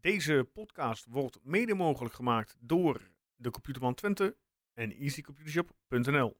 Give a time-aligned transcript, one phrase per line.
[0.00, 3.00] Deze podcast wordt mede mogelijk gemaakt door
[3.36, 4.36] de Computerman Twente
[4.74, 6.36] en easycomputershop.nl.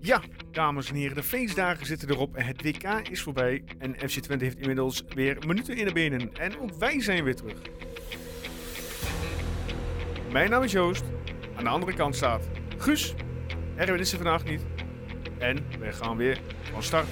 [0.00, 3.64] Ja, dames en heren, de feestdagen zitten erop en het WK is voorbij.
[3.78, 6.34] En FC Twente heeft inmiddels weer minuten in de benen.
[6.34, 7.60] En ook wij zijn weer terug.
[10.32, 11.04] Mijn naam is Joost.
[11.56, 13.14] Aan de andere kant staat Guus.
[13.76, 14.64] Erwin is er vandaag niet.
[15.38, 16.40] En we gaan weer
[16.72, 17.08] van start.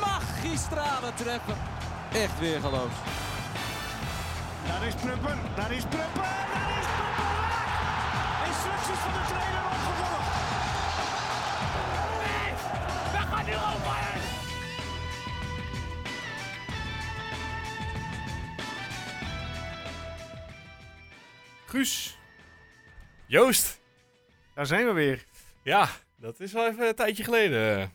[0.00, 1.56] Magistrale treppen.
[2.12, 2.92] Echt weer geloof.
[4.66, 6.22] Daar is Prupper, daar is Prupper,
[6.52, 7.36] daar is Prupper!
[8.46, 10.36] Instructies van de trainer opgevolgd.
[13.12, 13.96] We gaan nu over!
[21.66, 22.18] Guus,
[23.26, 23.80] Joost!
[24.54, 25.24] daar zijn we weer.
[25.62, 27.92] Ja, dat is wel even een tijdje geleden.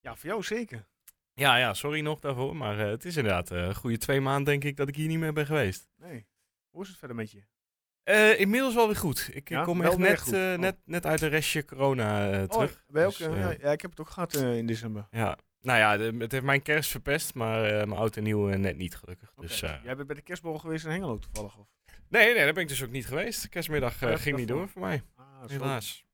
[0.00, 0.86] Ja, voor jou zeker.
[1.34, 2.56] Ja, ja, sorry nog daarvoor.
[2.56, 5.08] Maar eh, het is inderdaad eh, een goede twee maanden denk ik dat ik hier
[5.08, 5.88] niet meer ben geweest.
[5.96, 6.26] Nee.
[6.70, 7.42] Hoe is het verder met je?
[8.02, 9.30] Eh, inmiddels wel weer goed.
[9.32, 10.54] Ik Ja, kom echt net, Oh.
[10.58, 12.84] net, net uit een restje corona eh, terug.
[12.94, 15.06] Oh, ook, Dus, ja, ja, ik heb het ook gehad eh, in december.
[15.10, 15.38] ja.
[15.60, 18.96] Nou ja, de- het heeft mijn kerst verpest, maar mijn oud en nieuw net niet
[18.96, 19.32] gelukkig.
[19.36, 19.72] Dus, Oké.
[19.72, 21.56] eh, Jij bent bij de kerstborrel geweest in Hengelo toevallig?
[21.58, 21.66] Of?
[22.08, 23.48] nee, nee, daar ben ik dus ook niet geweest.
[23.48, 26.05] Kerstmiddag ging niet door voor mij, Ah, helaas.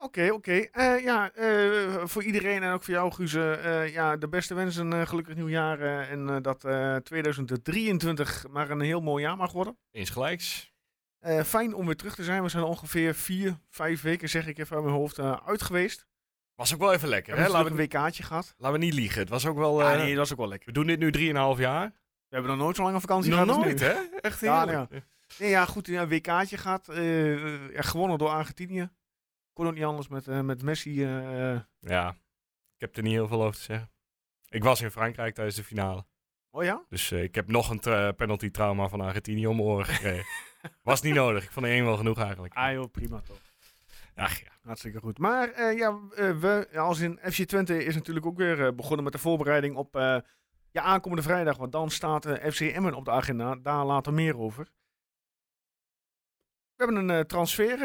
[0.00, 0.52] Oké, oké.
[0.52, 4.92] Eh, ja, eh, voor iedereen en ook voor jou, Guus, eh, ja, de beste wensen,
[4.92, 5.80] eh, gelukkig nieuwjaar.
[5.80, 9.78] eh, en eh, dat eh 2023 maar een heel mooi jaar mag worden.
[9.90, 10.72] Insgelijks.
[11.18, 12.42] Eh, fijn om weer terug te zijn.
[12.42, 16.06] We zijn ongeveer vier, vijf weken, zeg ik even uit mijn hoofd, eh, uit geweest.
[16.54, 17.48] Was ook wel even lekker, hè?
[17.48, 18.54] Laten we, een WK'tje gehad.
[18.56, 19.20] laten we niet liegen.
[19.20, 19.80] Het was ook wel...
[19.82, 20.66] Ja, eh, nee, dat is ook wel lekker.
[20.66, 21.86] We doen dit nu 3,5 jaar.
[22.28, 23.54] We hebben nog nooit zo lang een vakantie Nog gehad.
[23.56, 23.86] als nooit, nu.
[23.86, 24.18] hè?
[24.20, 25.04] Echt Ja, heerlijk.
[25.38, 26.88] Nee, ja, goed, ja, een WK'tje gehad.
[26.88, 28.90] eh, eh, ja, gewonnen door Argentinië.
[29.58, 31.04] Kon ook niet anders met, eh, met Messi.
[31.04, 31.60] eh, eh.
[31.80, 32.10] Ja,
[32.74, 33.90] ik heb er niet heel veel over te zeggen.
[34.48, 36.06] Ik was in Frankrijk tijdens de finale.
[36.50, 36.84] Oh ja?
[36.88, 40.26] Dus ik heb nog een tra- penalty trauma van Argentinië om mijn oren gekregen.
[40.82, 41.44] Was niet nodig.
[41.44, 42.54] Ik vond er één wel genoeg eigenlijk.
[42.54, 43.40] Ah joh, prima toch.
[44.14, 44.50] Ach ja.
[44.62, 45.18] Hartstikke goed.
[45.18, 49.76] Maar ja, we als in FC Twente is natuurlijk ook weer begonnen met de voorbereiding
[49.76, 50.18] op eh,
[50.70, 51.56] ja, aankomende vrijdag.
[51.56, 53.54] Want dan staat FC Emmen op de agenda.
[53.54, 54.64] Daar later meer over.
[56.74, 57.78] We hebben een transfer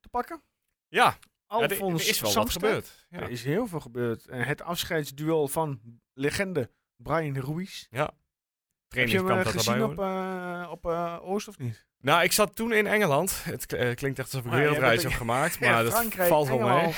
[0.00, 0.42] te pakken.
[0.90, 1.18] Ja,
[1.48, 3.06] ja, er, is wel wat gebeurd.
[3.10, 3.20] Ja.
[3.20, 4.26] Er is heel veel gebeurd.
[4.26, 5.80] Eh, het afscheidsduel van
[6.12, 7.86] legende Brian Ruiz.
[7.90, 11.86] Heb je hem Trainingskamp eh, gezien op, eh, op eh, Oost of niet?
[12.00, 13.44] Nou, ik zat toen in Engeland.
[13.44, 15.58] Het klinkt echt alsof ik Ah, een jij wereldreis heb gemaakt.
[15.60, 16.94] Ja, Maar dat valt wel mee.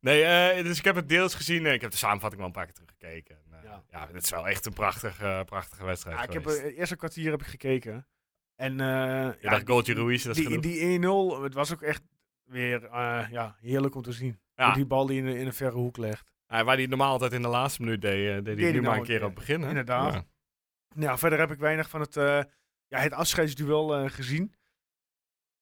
[0.00, 1.66] Nee, dus ik heb het deels gezien.
[1.66, 3.38] Ik heb de samenvatting wel een paar keer teruggekeken.
[3.50, 3.82] En, Ja.
[3.90, 4.08] ja.
[4.12, 7.40] het is wel echt een prachtige, prachtige wedstrijd Ja, ik heb het eerste kwartier heb
[7.40, 8.06] ik gekeken.
[8.56, 8.78] En
[9.40, 12.02] ja, goaltje Ruiz, dat is die, die 1-0, het was ook echt
[12.48, 14.40] weer eh, ja, heerlijk om te zien.
[14.54, 14.64] Ja.
[14.64, 16.32] Hoe die bal die in, in een verre hoek legt.
[16.46, 18.70] Ja, waar hij normaal altijd in de laatste minuut deed, eh, deed hij hij nu
[18.72, 19.62] nou maar een een keer op het begin.
[19.62, 19.68] hè?
[19.68, 20.14] Inderdaad.
[20.14, 20.24] Ja.
[20.94, 22.42] Nou, verder heb ik weinig van het, eh,
[22.86, 24.54] ja, het afscheidsduel gezien.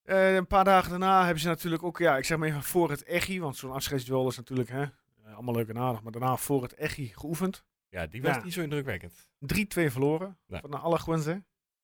[0.03, 3.03] Een paar dagen daarna hebben ze natuurlijk ook, ja, ik zeg maar even voor het
[3.03, 4.85] Echi, want zo'n afscheidsduel is natuurlijk hè,
[5.33, 7.63] allemaal leuk en aardig, maar daarna voor het Echi geoefend.
[7.89, 9.27] Ja, die was niet zo indrukwekkend.
[9.39, 11.43] 3-2 verloren van de Alajuelense.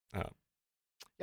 [0.09, 0.29] Ja.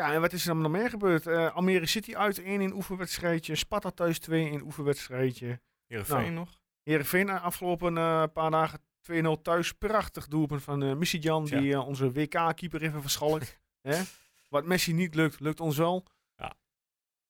[0.01, 1.27] Ja, en wat is er dan nog meer gebeurd?
[1.27, 5.61] Eh, Almere City uit 1 in oefenwedstrijdje, Sparta thuis 2 in oefenwedstrijdje.
[5.87, 6.31] Heerenveen Nou.
[6.31, 6.61] nog?
[6.83, 8.81] Heerenveen eh, afgelopen eh, paar dagen
[9.13, 9.73] 2-0 thuis.
[9.73, 11.61] Prachtig doelpunt van eh Jan Tja.
[11.61, 13.59] die onze WK-keeper even verschalkt.
[14.49, 16.07] Wat Messi niet lukt, lukt ons wel.
[16.37, 16.55] Ja.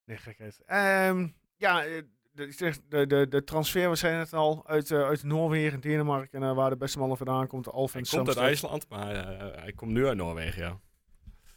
[0.04, 0.60] Nee, gekheid.
[0.66, 1.84] Ehm, ja,
[2.30, 6.42] de, de, de, de transfer, we zijn het al, uit, eh, uit Noorwegen en Denemarken,
[6.42, 8.36] eh, waar de beste man vandaan komt, Hij Alfons komt uit.
[8.36, 9.14] IJsland, maar
[9.60, 10.80] hij komt nu uit Noorwegen, ja.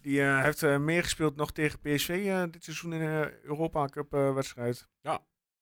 [0.04, 3.86] Die eh, heeft eh, meer gespeeld nog tegen PSV eh, dit seizoen in de Europa
[3.86, 4.88] Cup wedstrijd.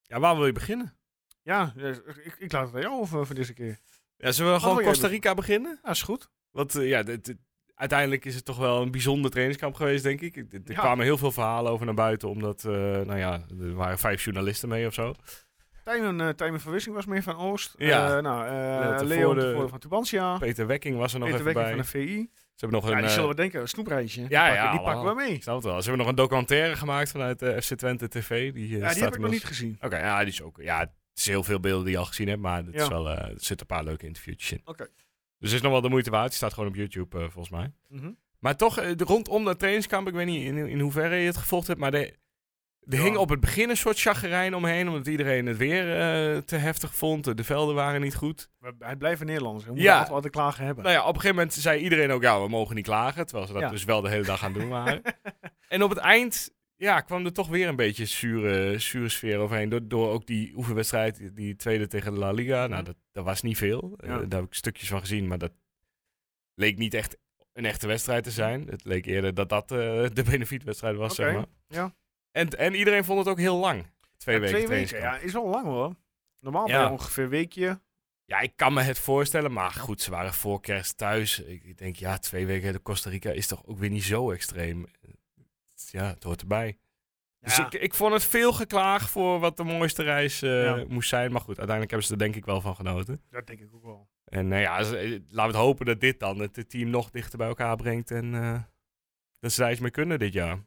[0.02, 0.98] Ja, waar wil je beginnen?
[1.42, 3.80] Ja, eh, ik, ik laat het aan jou over voor deze keer.
[4.18, 5.80] Ja, zullen we gewoon Costa Rica beginnen?
[5.84, 6.30] Ja, is goed.
[6.52, 7.38] Want ja, dit- dit-
[7.76, 10.36] uiteindelijk is het toch wel een bijzonder trainingskamp geweest, denk ik.
[10.36, 10.80] Er er Ja.
[10.80, 14.88] kwamen heel veel verhalen over naar buiten, omdat, nou ja, er waren vijf journalisten mee
[14.88, 15.14] of zo.
[15.84, 17.76] Tijmen, Tijmen Verwissing was mee van Oost.
[17.78, 18.22] Ja.
[18.22, 18.46] Nou,
[19.36, 20.38] de van Tubantia.
[20.38, 21.86] Peter Wekking was er nog Peter even Wekking bij.
[21.86, 22.32] van de VI.
[22.62, 24.20] Ze hebben nog Ja, een, die eh, zullen we denken, een snoepreisje.
[24.20, 25.42] Die Ja, pakken, ja, die pakken we mee.
[25.42, 25.74] snap het wel.
[25.82, 28.54] Ze hebben nog een documentaire gemaakt vanuit eh, FC Twente TV.
[28.54, 29.78] Die, eh, Ja, staat die heb ik nog niet gezien.
[29.82, 30.58] Oké, ja, die is ook.
[30.62, 32.82] Ja, het is heel veel beelden die je al gezien hebt, maar het Ja.
[32.82, 34.62] is wel, eh, er zitten een paar leuke interviewtjes in.
[34.66, 34.84] Oké.
[35.40, 36.28] Dus het is nog wel de moeite waard.
[36.28, 37.72] Die staat gewoon op YouTube, eh, volgens mij.
[37.90, 38.12] Mhm.
[38.40, 41.38] Maar toch, eh, de- rondom dat trainingskamp, ik weet niet in, in hoeverre je het
[41.38, 42.16] gevolgd hebt, maar de,
[42.90, 46.56] er hing op het begin een soort chagrijn omheen, omdat iedereen het weer eh, te
[46.56, 47.38] heftig vond.
[47.38, 48.50] De velden waren niet goed.
[48.80, 49.64] Hij blijft Nederlands.
[49.64, 50.04] We moeten Ja.
[50.04, 50.84] altijd klagen hebben.
[50.84, 53.26] Nou ja, op een gegeven moment zei iedereen ook, ja, we mogen niet klagen.
[53.26, 53.70] Terwijl ze dat Ja.
[53.70, 55.02] dus wel de hele dag aan doen waren.
[55.68, 59.70] en op het eind ja, kwam er toch weer een beetje zure, zure sfeer overheen.
[59.70, 62.68] Door, door ook die oefenwedstrijd, die- tweede tegen de La Liga.
[62.68, 63.94] Nou, dat, dat was niet veel.
[63.98, 65.52] Eh, daar heb ik stukjes van gezien, maar dat
[66.56, 67.18] leek niet echt
[67.54, 68.68] een echte wedstrijd te zijn.
[68.68, 69.78] Het leek eerder dat dat eh,
[70.14, 71.46] de benefietwedstrijd was, zeg maar.
[71.68, 71.94] ja.
[72.32, 73.86] En, en iedereen vond het ook heel lang.
[74.18, 75.96] Twee Ja, weken twee weken, ja, is wel lang hoor.
[76.40, 76.84] Normaal Ja.
[76.84, 77.82] je ongeveer een weekje.
[78.26, 81.40] Ja, ik kan me het voorstellen, maar goed, ze waren voor kerst thuis.
[81.40, 84.86] Ik, denk, ja, twee weken de Costa Rica is toch ook weer niet zo extreem.
[85.92, 86.78] Ja, het hoort erbij.
[87.40, 90.86] Dus ik, ik vond het veel geklaag voor wat de mooiste reis eh, Ja.
[90.88, 91.32] moest zijn.
[91.32, 93.22] Maar goed, uiteindelijk hebben ze er denk ik wel van genoten.
[93.30, 94.10] Dat denk ik ook wel.
[94.26, 97.38] En nou ja, eh, laten we het hopen dat dit dan het team nog dichter
[97.38, 98.12] bij elkaar brengt.
[98.12, 98.62] En eh,
[99.40, 100.60] dat ze daar iets mee kunnen dit jaar.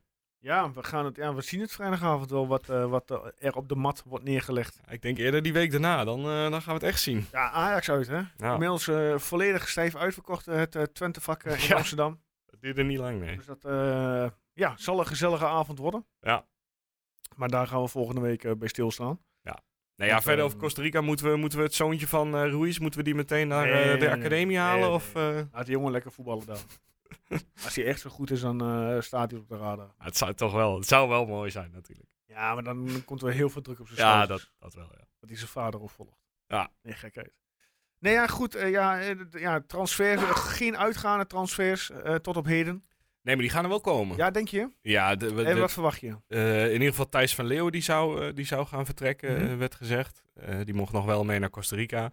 [0.45, 3.69] Ja, we, gaan het, ja, we zien het vrijdagavond wel wat, eh, wat er op
[3.69, 4.81] de mat wordt neergelegd.
[4.89, 7.27] Ik denk eerder die week daarna, dan, eh, dan gaan we het echt zien.
[7.33, 8.21] Ja, Ajax uit hè.
[8.37, 11.75] Ja, Inmiddels eh, volledig stijf uitverkocht het Twente-vak in Ja.
[11.77, 12.21] Amsterdam.
[12.47, 13.37] dat duurde niet lang, nee.
[13.37, 13.63] Dus dat
[14.53, 16.07] ja, zal een gezellige avond worden.
[16.21, 16.45] Ja.
[17.37, 19.21] Maar daar gaan we volgende week bij stilstaan.
[19.97, 22.79] Nou ja, Want, verder over Costa Rica moeten we, moeten we het zoontje van Ruiz,
[22.79, 24.11] moeten we die meteen naar Nee, de nee.
[24.15, 24.81] academie halen?
[24.89, 25.13] Nee, of,
[25.53, 26.57] Laat die jongen lekker voetballen dan.
[27.65, 29.95] Als hij echt zo goed is, dan eh, staat hij op de radar.
[29.99, 32.09] het zou toch wel, het zou wel mooi zijn natuurlijk.
[32.27, 34.43] Ja, maar dan komt er heel veel druk op zijn Ja, schouders.
[34.43, 35.05] dat, dat wel, ja.
[35.21, 36.19] Dat hij zijn vader opvolgt.
[36.47, 36.71] Ja.
[36.83, 37.39] Nee, gekheid.
[37.99, 38.55] Nee, ja, goed.
[38.55, 40.23] eh, ja, eh, ja, transfers.
[40.25, 41.91] geen uitgaande transfers
[42.23, 42.85] tot op heden.
[43.23, 44.17] Nee, maar die gaan er wel komen.
[44.17, 44.71] Ja, denk je?
[44.83, 46.17] Ja, de, En wat verwacht je?
[46.67, 49.57] in ieder geval Thijs van Leeuwen die zou, die zou gaan vertrekken, Mhm.
[49.59, 50.23] werd gezegd.
[50.65, 52.13] Die mocht nog wel mee naar Costa Rica.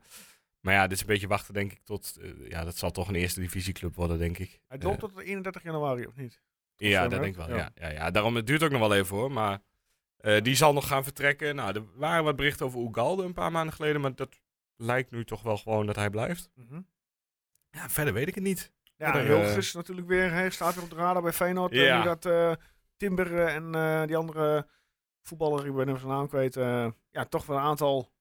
[0.61, 2.17] Maar ja, dit is een beetje wachten, denk ik, tot...
[2.21, 4.61] eh, ja, dat zal toch een eerste divisieclub worden, denk ik.
[4.67, 6.41] Hij loopt Eh, tot 31 januari, of niet?
[6.75, 7.49] Ja, dat denk ik wel.
[7.49, 7.55] Ja.
[7.57, 7.71] Ja.
[7.75, 9.31] Ja, ja, daarom, het duurt ook nog wel even hoor.
[9.31, 9.61] Maar
[10.17, 11.55] eh, die zal nog gaan vertrekken.
[11.55, 14.01] Nou, er waren wat berichten over Ugalde een paar maanden geleden.
[14.01, 14.39] Maar dat
[14.75, 16.49] lijkt nu toch wel gewoon dat hij blijft.
[16.55, 16.81] Mhm.
[17.69, 18.71] Ja, verder weet ik het niet.
[18.95, 20.31] Ja, Hilgers is natuurlijk weer.
[20.31, 21.73] Hij staat weer op de radar bij Feyenoord.
[21.73, 21.97] Ja.
[21.97, 22.57] nu dat
[22.97, 23.71] Timber en
[24.07, 24.67] die andere
[25.21, 26.53] voetballer, ik ben even zijn naam kwijt,
[27.11, 28.11] ja, toch wel een aantal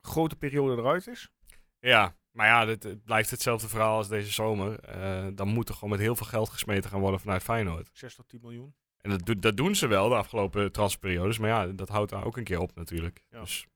[0.00, 1.30] grote perioden eruit is.
[1.78, 4.80] Ja, maar ja, dit, het blijft hetzelfde verhaal als deze zomer.
[4.80, 7.90] Eh, dan moet er gewoon met heel veel geld gesmeten gaan worden vanuit Feyenoord.
[7.92, 8.74] 6 tot 10 miljoen.
[9.00, 11.38] En dat, dat doen ze wel de afgelopen transferperiodes.
[11.38, 13.22] Maar ja, dat houdt daar ook een keer op natuurlijk.
[13.30, 13.40] Ja.
[13.40, 13.66] Dus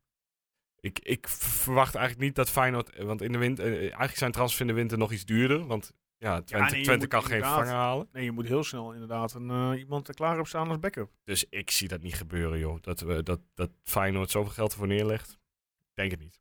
[0.81, 2.91] ik, ik verwacht eigenlijk niet dat Feyenoord...
[2.91, 5.67] eh, Want in de winter, eh, eigenlijk zijn transfers in de winter nog iets duurder.
[5.67, 8.09] Want ja, Twente, nee, Twente kan geen vervanger halen.
[8.13, 11.11] Nee, je moet heel snel inderdaad een, iemand er klaar op staan als backup.
[11.25, 12.81] Dus ik zie dat niet gebeuren, joh.
[12.81, 15.31] Dat, we, dat, dat Feyenoord zoveel geld ervoor neerlegt.
[15.79, 16.41] Ik denk het niet.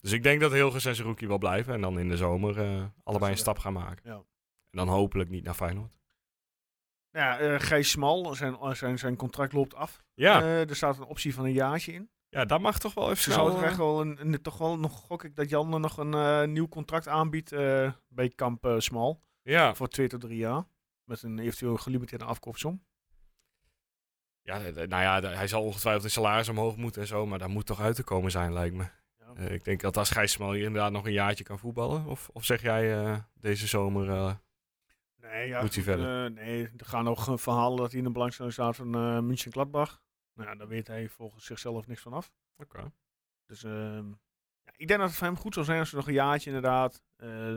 [0.00, 1.74] Dus ik denk dat Hilgers en Zerouki wel blijven.
[1.74, 4.10] En dan in de zomer eh, allebei een stap gaan maken.
[4.10, 4.14] Ja.
[4.70, 5.98] En dan hopelijk niet naar Feyenoord.
[7.10, 10.02] Ja, eh Gijs Smal, zijn, eh, zijn, zijn contract loopt af.
[10.14, 12.10] Ja, er staat een optie van een jaartje in.
[12.28, 13.50] ja dat mag toch wel even Ze snel.
[13.50, 17.08] zou wel een, een- toch wel nog gok ik dat Jan nog een nieuw contract
[17.08, 17.50] aanbiedt
[18.08, 20.64] bij Kamp Smal ja, voor twee tot drie jaar.
[21.04, 22.84] Met een eventueel gelimiteerde afkoopsom.
[24.42, 27.26] ja, nou ja, hij zal ongetwijfeld de salaris omhoog moeten en zo.
[27.26, 28.84] Maar daar moet toch uit te komen zijn, lijkt me.
[29.36, 32.06] Eh, ik denk dat als Gijs Smal hier inderdaad nog een jaartje kan voetballen.
[32.06, 34.10] Of, of zeg jij eh, deze zomer...
[34.10, 34.34] eh,
[35.16, 36.32] Nee, ja, Moet hij verder?
[36.32, 38.90] nee, er gaan nog verhalen dat hij in de belangstelling staat van
[39.26, 40.02] München Gladbach.
[40.34, 42.32] Nou ja, daar weet hij volgens zichzelf niks van af.
[42.56, 42.92] Oké.
[43.46, 44.08] Dus ehm,
[44.64, 46.50] ja, ik denk dat het voor hem goed zou zijn als hij nog een jaartje
[46.50, 47.02] inderdaad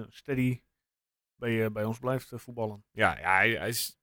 [0.09, 0.61] steady
[1.35, 2.85] bij, bij ons blijft voetballen.
[2.91, 3.99] Ja, ja hij, hij, is,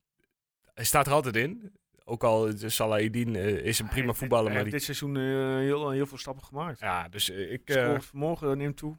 [0.74, 1.72] hij staat er altijd in.
[2.10, 5.22] Ook al is Salahidin eh, is een prima voetballer, Hij maar die, dit seizoen eh,
[5.56, 6.80] heel, heel veel stappen gemaakt.
[6.80, 7.62] ja, dus eh, ik,
[8.00, 8.96] vermogen neemt toe.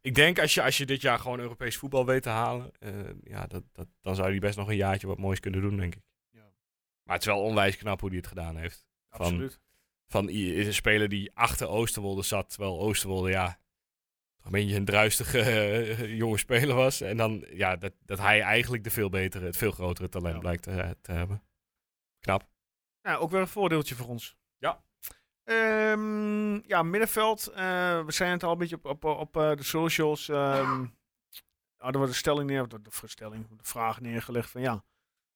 [0.00, 2.70] ik denk als je, als je dit jaar gewoon Europees voetbal weet te halen,
[3.22, 5.94] ja, dat, dat, dan zou hij best nog een jaartje wat moois kunnen doen, denk
[5.94, 6.02] ik.
[6.30, 6.52] Ja.
[7.02, 8.86] Maar het is wel onwijs knap hoe hij het gedaan heeft.
[9.10, 9.60] Van- Absoluut.
[10.08, 13.58] Van is een speler die achter Oosterwolde zat, terwijl Oosterwolde, ja,
[14.36, 17.00] toch een beetje een druistige jonge speler was.
[17.00, 20.40] En dan, ja, dat, dat hij eigenlijk de veel betere, het veel grotere talent Ja.
[20.40, 21.42] blijkt te, te hebben.
[22.20, 22.48] Knap.
[23.06, 24.36] Ja, ook weer een voordeeltje voor ons.
[24.58, 24.82] Ja.
[25.44, 27.46] Ehm, ja, middenveld.
[27.46, 30.28] eh, we zijn het al een beetje op, op, op eh, de socials.
[30.28, 30.86] ehm
[31.76, 34.84] hadden we de stelling neer, de, de stelling, de vraag neergelegd van ja,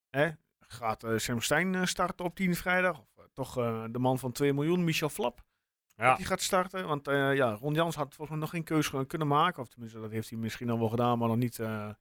[0.08, 2.98] hè, gaat eh Sam Stein starten op 10 vrijdag?
[3.00, 3.54] Of toch
[3.90, 5.44] de man van 2 miljoen, Michel Flap,
[5.94, 6.86] Ja, die gaat starten?
[6.86, 9.62] Want ja, Ron Jans had volgens mij nog geen keuze kunnen maken.
[9.62, 11.96] Of tenminste, dat heeft hij misschien al wel gedaan, maar nog niet naar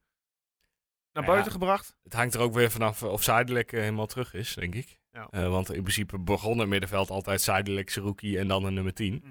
[1.12, 1.24] Ja.
[1.24, 1.96] buiten gebracht.
[2.04, 4.99] het hangt er ook weer vanaf of Zuidelijk eh, helemaal terug is, denk ik.
[5.12, 5.28] Ja.
[5.30, 9.24] Eh, want in principe begon het middenveld altijd Zuidelijk, Seruki en dan een nummer 10.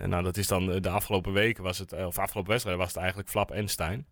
[0.00, 2.78] En nou, dat is dan eh, de afgelopen weken was het, eh, of afgelopen wedstrijd
[2.78, 4.06] was het eigenlijk Flap en Stijn.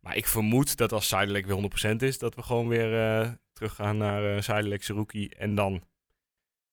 [0.00, 3.74] Maar ik vermoed dat als Zuidelijk weer 100% is, dat we gewoon weer eh, terug
[3.74, 5.82] gaan naar Zuidelijk, Seruki en dan.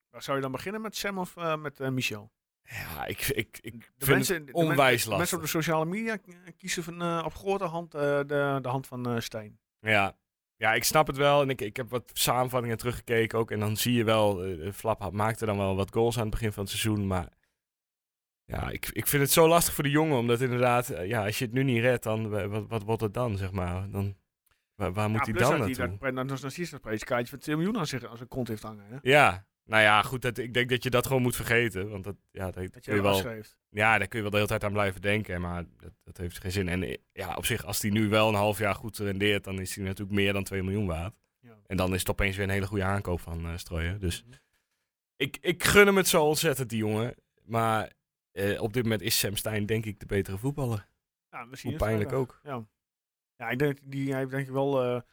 [0.09, 2.31] Waar zou je dan beginnen met Sam of met Michel?
[2.63, 5.17] Ja, ik, ik, ik De vind mensen, het onwijs lastig.
[5.17, 6.17] Mensen op de sociale media
[6.57, 8.23] kiezen van, op grote hand de,
[8.61, 9.59] de hand van Stijn.
[9.79, 10.17] Ja.
[10.63, 11.41] Ja, ik snap het wel.
[11.41, 13.51] En ik, ik heb wat samenvattingen teruggekeken ook.
[13.51, 16.51] En dan zie je wel, eh Flap maakte dan wel wat goals aan het begin
[16.51, 17.07] van het seizoen.
[17.07, 17.27] Maar
[18.45, 20.17] ja, ik, ik vind het zo lastig voor de jongen.
[20.17, 23.01] Omdat inderdaad, eh, ja, als je het nu niet redt, dan wa- wat, wat wordt
[23.01, 23.89] het dan, zeg maar?
[23.89, 24.15] Dan,
[24.75, 25.67] waar, waar moet Ja, hij dan naartoe?
[25.67, 28.63] dat, dat, dat, dat, dat, prijskaartje van 2 miljoen aan zich aan zijn kont heeft
[28.63, 28.85] hangen.
[28.89, 28.97] Hè?
[29.01, 30.21] Ja, nou ja, goed.
[30.21, 31.89] Dat, ik denk dat je dat gewoon moet vergeten.
[31.89, 34.47] Want dat, ja, dat, Dat kun je wel, ja, daar kun je wel de hele
[34.47, 35.41] tijd aan blijven denken.
[35.41, 36.67] Maar dat, dat heeft geen zin.
[36.69, 39.59] En eh, ja, op zich, als hij nu wel een half jaar goed rendeert, dan
[39.59, 41.13] is hij natuurlijk meer dan 2 miljoen waard.
[41.39, 41.57] Ja.
[41.67, 43.99] En dan is het opeens weer een hele goede aankoop van Strooien.
[43.99, 44.35] Dus Mhm.
[45.15, 47.15] ik, ik gun hem het zo ontzettend, die jongen.
[47.43, 47.91] Maar
[48.31, 50.87] eh, op dit moment is Sam Stein denk ik de betere voetballer.
[51.29, 52.39] Ja, misschien Hoe pijnlijk wel, ook.
[52.43, 52.65] Ja.
[53.35, 55.03] ja, ik denk, die, hij heeft denk ik wel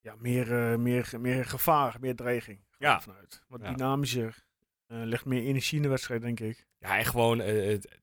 [0.00, 2.66] ja, meer, eh, meer, meer gevaar, meer dreiging.
[2.78, 3.00] Ja.
[3.00, 3.42] Vanuit.
[3.48, 3.72] Wat Ja.
[3.72, 4.46] dynamischer.
[4.86, 6.66] eh legt meer energie in de wedstrijd, denk ik.
[6.78, 7.98] Ja, en gewoon eh, het-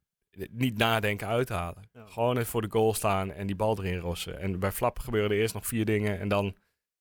[0.52, 1.90] niet nadenken uithalen.
[1.94, 2.06] Ja.
[2.06, 4.40] Gewoon even voor de goal staan en die bal erin rossen.
[4.40, 6.46] En bij Flap gebeuren er eerst nog vier dingen en dan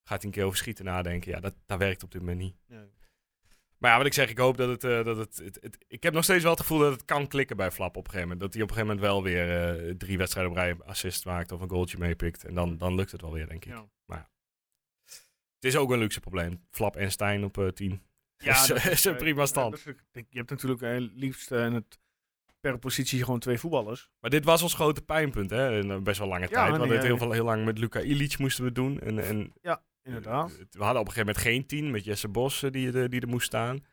[0.02, 1.30] gaat hij een keer over schieten nadenken.
[1.32, 2.56] Ja, dat, dat werkt op dit moment niet.
[2.68, 2.84] Ja.
[3.78, 6.02] Maar ja, wat ik zeg, ik hoop dat het, eh, dat het, het, het- Ik
[6.02, 8.22] heb nog steeds wel het gevoel dat het kan klikken bij Flap op een gegeven
[8.28, 8.40] moment.
[8.40, 11.60] Dat hij op een gegeven moment wel weer drie wedstrijden op rij assist maakt of
[11.60, 12.44] een goaltje meepikt.
[12.44, 13.72] En dan, dan lukt het wel weer, denk ik.
[14.06, 14.28] Ja.
[15.64, 16.60] Het is ook een luxe probleem.
[16.70, 18.02] Flap en Stijn op eh 10.
[18.36, 19.82] Ja, is, dat is een eh, prima ja, stand.
[20.12, 21.98] je hebt natuurlijk eh, liefst eh, in het,
[22.60, 24.10] per positie gewoon twee voetballers.
[24.20, 25.80] Maar dit was ons grote pijnpunt, hè?
[25.92, 26.64] Eh, best wel lange Ja, tijd.
[26.64, 27.20] We nee, hadden het heel, ja.
[27.20, 29.00] veel, heel lang met Luca Ilic moesten we doen.
[29.00, 29.52] En, en
[30.02, 30.50] Inderdaad.
[30.50, 33.10] eh, we hadden op een gegeven moment geen tien met Jesse Bos eh, die, er-
[33.10, 33.84] die er moest staan.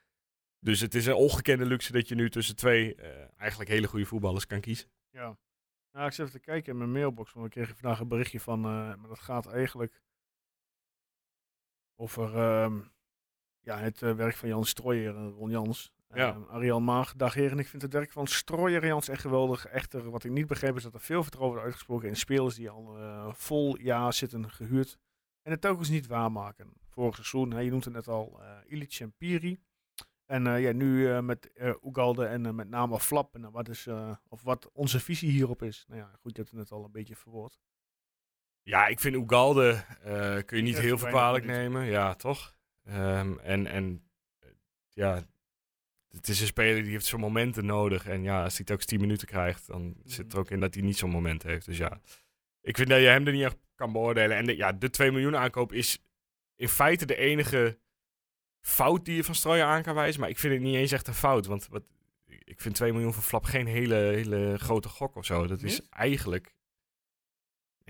[0.59, 4.05] Dus het is een ongekende luxe dat je nu tussen twee eh, eigenlijk hele goede
[4.05, 4.89] voetballers kan kiezen.
[5.09, 5.37] Ja.
[5.91, 8.39] Nou, ik zit even te kijken in mijn mailbox, want ik kreeg vandaag een berichtje
[8.39, 10.01] van, eh, maar dat gaat eigenlijk
[12.01, 12.79] over ehm,
[13.59, 15.93] ja, het eh, werk van Jan Strooijer en Ron Jans.
[16.13, 16.29] Ja.
[16.29, 17.59] Ehm, Ariel Maag, dag heren.
[17.59, 19.65] Ik vind het werk van Strooijer en Jans echt geweldig.
[19.65, 22.69] Echter, wat ik niet begreep is dat er veel vertrouwen wordt uitgesproken in spelers die
[22.69, 24.97] al eh, vol jaar zitten gehuurd.
[25.41, 26.73] En het telkens niet waarmaken.
[26.89, 29.59] Vorig seizoen, hè, je noemt het net al, eh Ilic en Piri.
[30.25, 33.35] En eh, ja, nu eh, met eh Ugalde en eh, met name Flap.
[33.35, 35.85] En, eh, wat is, eh, of wat onze visie hierop is.
[35.87, 37.59] Nou ja, goed, je hebt het net al een beetje verwoord.
[38.63, 41.85] Ja, ik vind Ugalde eh, kun je niet heel veel kwalijk nemen.
[41.85, 42.55] Ja, toch?
[42.83, 44.03] Ehm, en en
[44.39, 44.49] eh,
[44.89, 45.23] ja,
[46.07, 48.07] het is een speler die heeft zijn momenten nodig.
[48.07, 50.83] En ja, als hij telkens 10 minuten krijgt, dan zit er ook in dat hij
[50.83, 51.65] niet zo'n moment heeft.
[51.65, 52.01] Dus ja,
[52.61, 54.37] ik vind dat je hem er niet echt kan beoordelen.
[54.37, 55.99] En de, ja, de 2 miljoen aankoop is
[56.55, 57.79] in feite de enige
[58.59, 60.21] fout die je van Strooijen aan kan wijzen.
[60.21, 61.45] Maar ik vind het niet eens echt een fout.
[61.45, 61.83] Want wat,
[62.25, 65.47] ik vind 2 miljoen voor Flap geen hele, hele grote gok of zo.
[65.47, 66.53] Dat is eigenlijk...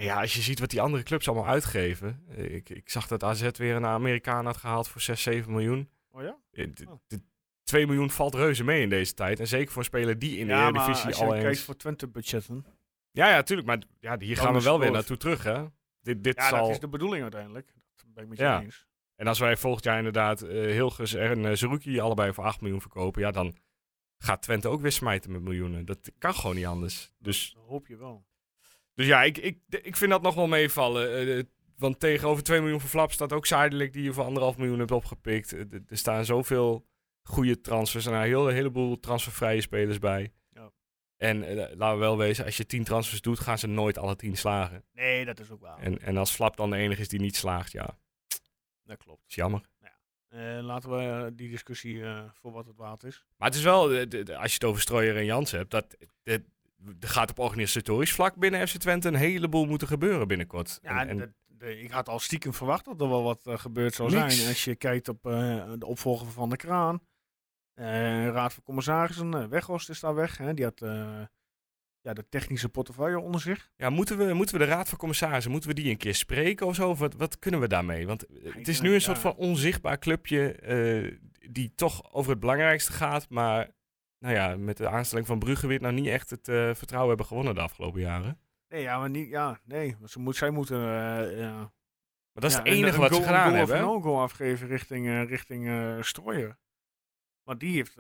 [0.03, 2.24] Ja, als je ziet wat die andere clubs allemaal uitgeven.
[2.29, 5.89] eh, Ik, ik zag dat AZ weer een Amerikaan had gehaald voor 6, 7 miljoen.
[6.12, 6.38] Oh ja?
[6.51, 6.93] Eh, d- Oh.
[7.08, 7.20] d-
[7.63, 9.39] 2 miljoen valt reuze mee in deze tijd.
[9.39, 11.62] En zeker voor een speler die in de ja, Eredivisie al eens...
[11.63, 12.65] voor Twente budgetten.
[13.12, 13.67] Ja, ja, tuurlijk.
[13.67, 15.63] Maar ja, hier Dan gaan we wel weer naartoe terug, hè?
[16.01, 16.62] Dit, dit Ja, zal...
[16.62, 17.74] dat is de bedoeling uiteindelijk.
[17.96, 18.62] Dat ben ik met je Ja.
[18.62, 18.88] eens.
[19.15, 22.81] En als wij volgend jaar inderdaad eh Hilgers en uh, Zerouki allebei voor 8 miljoen
[22.81, 23.22] verkopen...
[23.22, 23.55] Ja, dan
[24.17, 25.86] gaat Twente ook weer smijten met miljoenen.
[25.86, 27.12] Dat kan gewoon niet anders.
[27.17, 28.25] Dus, Dat hoop je wel.
[29.01, 31.36] Dus ja, ik, ik, ik vind dat nog wel meevallen.
[31.38, 31.43] Eh,
[31.77, 33.93] want tegenover 2 miljoen voor Flap staat ook Zuidelijk...
[33.93, 35.53] die je voor anderhalf miljoen hebt opgepikt.
[35.53, 36.86] Eh, er staan zoveel
[37.24, 40.31] goede transfers en een heel, een heleboel transfervrije spelers bij.
[40.50, 40.72] Ja.
[41.17, 44.15] En eh, laten we wel wezen, als je 10 transfers doet, gaan ze nooit alle
[44.15, 44.84] 10 slagen.
[44.93, 45.79] Nee, dat is ook waar.
[45.79, 47.98] En, en als Flap dan de enige is die niet slaagt, ja,
[48.84, 49.24] Dat klopt.
[49.27, 49.62] is jammer.
[50.29, 52.03] Eh, laten we die discussie
[52.41, 53.25] voor wat het waard is.
[53.38, 53.81] Maar het is wel,
[54.38, 55.98] als je het over Strooier en Jans hebt, dat-
[57.00, 60.79] er gaat op organisatorisch vlak binnen FC Twente een heleboel moeten gebeuren binnenkort.
[60.81, 63.57] Ja, en, en- dat- de- ik had al stiekem verwacht dat er wel wat eh,
[63.57, 64.35] gebeurd zou Niks.
[64.35, 64.47] zijn.
[64.50, 67.01] Als je kijkt op eh, de opvolger van de Kraan.
[67.73, 67.85] eh,
[68.27, 70.38] Raad van Commissarissen, Weghorst is daar weg.
[70.38, 70.53] Hè.
[70.53, 70.79] Die had
[72.03, 73.71] ja, de technische portefeuille onder zich.
[73.75, 76.65] ja, moeten, we, moeten we de Raad van Commissarissen, moeten we die een keer spreken
[76.67, 76.89] of zo?
[76.89, 78.07] Of wat, wat kunnen we daarmee?
[78.07, 81.19] Want het is nu een soort van onzichtbaar clubje
[81.50, 83.69] die toch over het belangrijkste gaat, maar
[84.21, 87.25] nou ja, met de aanstelling van Brugge weer nou niet echt het eh, vertrouwen hebben
[87.27, 88.39] gewonnen de afgelopen jaren.
[88.67, 89.95] Nee, ja, maar niet, ja, nee.
[90.05, 91.69] Ze moet, zij moeten eh, ja, Maar
[92.33, 93.77] dat is ja, het enige een wat ze goal- gedaan een goal hebben.
[93.77, 95.65] een no-go afgeven richting, eh richting.
[97.43, 97.95] Want die heeft,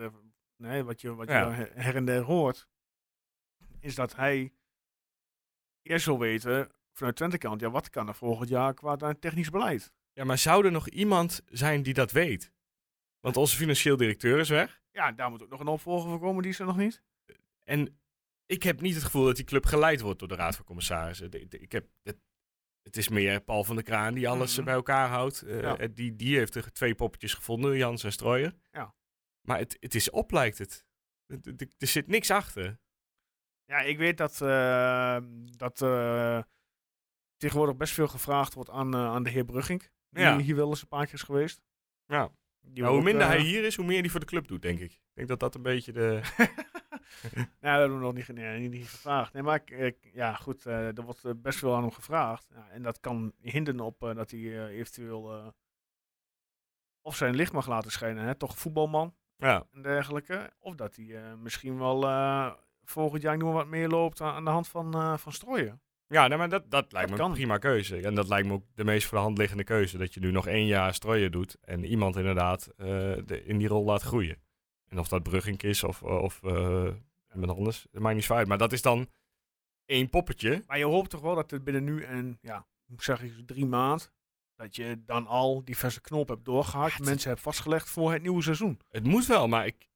[0.55, 1.51] nee, wat je, wat je Ja.
[1.51, 2.67] her her en der hoort,
[3.79, 4.53] is dat hij
[5.81, 9.93] eerst wil weten vanuit Twente kant, ja, wat kan er volgend jaar qua technisch beleid?
[10.13, 12.51] Ja, maar zou er nog iemand zijn die dat weet?
[13.19, 14.80] Want onze financieel directeur is weg.
[14.91, 17.03] Ja, daar moet ook nog een opvolger voor komen, die is er nog niet.
[17.63, 17.99] En
[18.45, 21.31] ik heb niet het gevoel dat die club geleid wordt door de Raad van Commissarissen.
[21.49, 22.17] Ik heb, het,
[22.81, 24.65] het is meer Paul van der Kraan die alles Mhm.
[24.65, 25.41] bij elkaar houdt.
[25.41, 25.77] Eh, Ja.
[25.77, 28.53] eh, die, die heeft er twee poppetjes gevonden, Jans en Strooijer.
[28.71, 28.95] Ja.
[29.47, 30.85] Maar het, het is op, lijkt het.
[31.77, 32.79] Er zit niks achter.
[33.65, 35.17] Ja, ik weet dat, eh,
[35.57, 36.41] dat eh,
[37.37, 39.89] tegenwoordig best veel gevraagd wordt aan, aan de heer Brugging.
[40.09, 40.37] Die Ja.
[40.39, 41.61] hier wel eens een paar keer is geweest.
[42.05, 42.31] Ja.
[42.61, 44.61] Die Nou, hoe minder eh, hij hier is, hoe meer hij voor de club doet,
[44.61, 44.91] denk ik.
[44.91, 46.21] Ik denk dat dat een beetje de...
[47.21, 49.33] Nou, dat hebben we nog niet, ge- nee, niet gevraagd.
[49.33, 52.47] Nee, maar ik, ik- ja, goed, eh, er wordt eh, best veel aan hem gevraagd.
[52.53, 55.47] Ja, en dat kan hinderen op eh, dat hij eh, eventueel eh,
[57.01, 58.23] of zijn licht mag laten schijnen.
[58.25, 58.35] Hè?
[58.35, 60.51] Toch voetbalman Ja, en dergelijke.
[60.59, 62.51] Of dat hij eh, misschien wel eh,
[62.83, 65.81] volgend jaar nog wat meer loopt aan, aan de hand van, eh van strooien.
[66.11, 67.31] Ja nee, maar dat, dat lijkt Dat me kan.
[67.31, 67.97] een prima keuze.
[68.01, 69.97] En dat lijkt me ook de meest voor de hand liggende keuze.
[69.97, 72.87] Dat je nu nog één jaar strooien doet en iemand inderdaad eh,
[73.25, 74.41] de, in die rol laat groeien.
[74.87, 76.87] En of dat Brugging is of, of eh,
[77.33, 78.47] iemand anders, dat maakt niet zo uit.
[78.47, 79.09] Maar dat is dan
[79.85, 80.63] één poppetje.
[80.67, 83.65] Maar je hoopt toch wel dat het binnen nu en, ja, hoe zeg ik, drie
[83.65, 84.11] maand...
[84.55, 87.05] dat je dan al diverse knopen hebt doorgehakt.
[87.05, 88.79] mensen hebt vastgelegd voor het nieuwe seizoen.
[88.89, 89.89] Het moet wel, maar ik,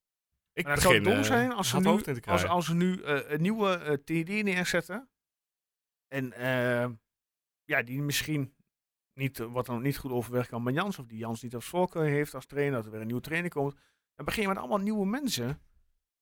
[0.53, 3.41] ik Maar dat begin zou dom zijn als ze nu, als, als ze nu een
[3.41, 5.09] nieuwe eh, TD neerzetten.
[6.07, 6.89] En eh,
[7.63, 8.53] ja, die misschien
[9.13, 10.99] niet, eh, wat dan niet goed overweg kan met Jans.
[10.99, 12.73] Of die Jans niet als voorkeur heeft als trainer.
[12.75, 13.75] Dat er weer een nieuwe trainer komt.
[14.15, 15.59] Dan begin je met allemaal nieuwe mensen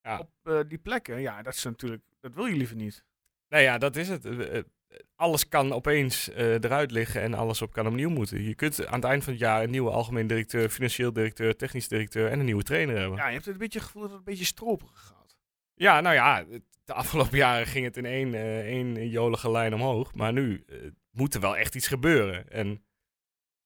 [0.02, 0.20] Ja.
[0.20, 1.22] op eh, die plekken.
[1.22, 3.06] Ja, dat is natuurlijk, dat wil je liever niet.
[3.48, 4.26] Nee, ja, dat is het.
[4.26, 4.62] Eh,
[5.16, 8.42] Alles kan opeens eruit liggen en alles op kan opnieuw moeten.
[8.44, 11.88] Je kunt aan het eind van het jaar een nieuwe algemeen directeur, financieel directeur, technisch
[11.88, 13.18] directeur en een nieuwe trainer hebben.
[13.18, 15.23] Ja, je hebt het een beetje het gevoel dat het een beetje stroperig gaat.
[15.76, 16.44] Ja, nou ja,
[16.84, 20.14] de afgelopen jaren ging het in één, eh, één jolige lijn omhoog.
[20.14, 20.78] Maar nu eh,
[21.12, 22.50] moet er wel echt iets gebeuren.
[22.50, 22.86] En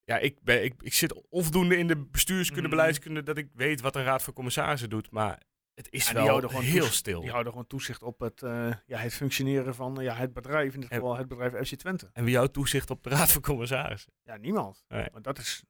[0.04, 2.76] ja, ik, ben, ik, ik zit onvoldoende in de bestuurskunde, Mhm.
[2.76, 5.12] beleidskunde, dat ik weet wat een raad van commissarissen doet.
[5.12, 5.42] Maar
[5.74, 7.22] het is Ja, wel heel stil.
[7.22, 10.74] Die houden gewoon toezicht op het, eh, ja, het functioneren van ja, het bedrijf.
[10.74, 12.10] In dit En- geval het bedrijf FC Twente.
[12.14, 14.14] En wie houdt toezicht op de raad van commissarissen?
[14.24, 14.84] Ja, niemand.
[14.88, 15.08] Nee.
[15.12, 15.64] Want dat is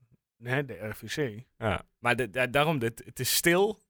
[0.44, 1.44] hè, de RVC.
[1.58, 3.86] Ja, maar de, da- daarom, het, het is stil.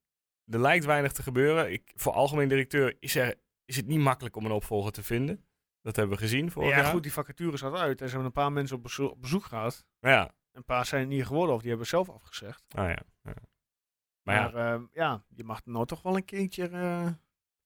[0.51, 1.71] Er lijkt weinig te gebeuren.
[1.71, 3.35] Ik, voor algemeen directeur is, er,
[3.65, 5.45] is het niet makkelijk om een opvolger te vinden.
[5.81, 6.85] Dat hebben we gezien vorig ja, jaar.
[6.85, 8.01] goed, die vacature zat uit.
[8.01, 9.85] En ze hebben een paar mensen op, bezo- op bezoek gehad.
[9.99, 12.63] Maar ja, Een paar zijn het niet geworden of die hebben zelf afgezegd.
[12.67, 12.99] nou ja.
[13.23, 13.33] ja.
[14.21, 16.67] Maar ja, Maar ja, ja je mag nou toch wel een keertje...
[16.67, 17.07] eh,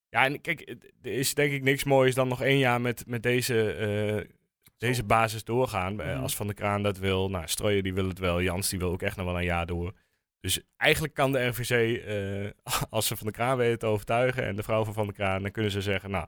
[0.10, 0.70] ja, en kijk,
[1.02, 4.34] er is denk ik niks moois dan nog één jaar met, met deze, eh,
[4.78, 6.00] deze basis doorgaan.
[6.02, 6.22] Eh, Mhm.
[6.22, 8.92] Als Van der Kraan dat wil, nou, Strooijer die wil het wel, Jans die wil
[8.92, 9.94] ook echt nog wel een jaar door.
[10.42, 14.56] Dus eigenlijk kan de RVC, eh, als ze Van der Kraan weten te overtuigen en
[14.56, 16.28] de vrouw van Van der Kraan, dan kunnen ze zeggen, nou,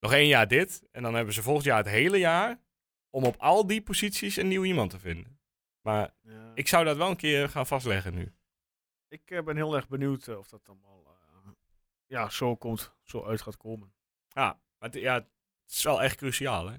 [0.00, 0.82] nog één jaar dit.
[0.92, 2.60] En dan hebben ze volgend jaar het hele jaar
[3.10, 5.38] om op al die posities een nieuw iemand te vinden.
[5.80, 6.52] Maar ja.
[6.54, 8.34] ik zou dat wel een keer gaan vastleggen nu.
[9.08, 10.96] Ik eh, ben heel erg benieuwd eh, of dat allemaal
[12.06, 13.92] ja, zo komt, zo uit gaat komen.
[14.28, 15.26] Ja, maar het, ja, het
[15.66, 16.76] is wel echt cruciaal, hè?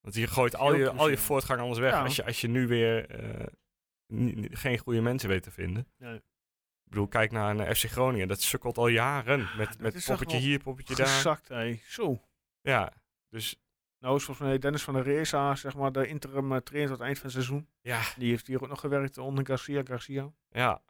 [0.00, 2.02] Want je gooit al je, al je voortgang anders weg Ja.
[2.02, 3.10] als, je, als je nu weer
[4.50, 5.88] geen goede mensen weet te vinden.
[5.98, 6.14] Nee.
[6.84, 8.28] Ik bedoel, kijk naar, naar FC Groningen.
[8.28, 11.06] Dat sukkelt al jaren met, dat met poppetje hier, poppetje daar.
[11.06, 11.80] Gezakt, hé.
[11.86, 12.20] Zo.
[12.60, 12.92] Ja,
[13.28, 13.56] dus
[13.98, 16.98] Nou is volgens mij Dennis van der Reza, zeg maar, de interim eh, trainer tot
[16.98, 17.68] het eind van het seizoen.
[17.80, 20.32] ja, Die heeft hier ook nog gewerkt onder Garcia Garcia.
[20.50, 20.82] ja.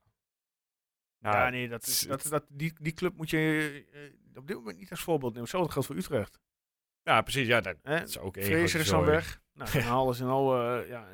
[1.18, 4.56] Nou, Ja, nee, dat is, dat, dat, die, die club moet je eh, op dit
[4.56, 5.42] moment niet als voorbeeld nemen.
[5.42, 6.40] Hetzelfde geldt voor Utrecht.
[7.02, 7.46] Ja, precies.
[7.46, 9.42] Ja, dat, is ook één is dan weg.
[9.54, 11.06] Nou, dan halen ze nou eh ja,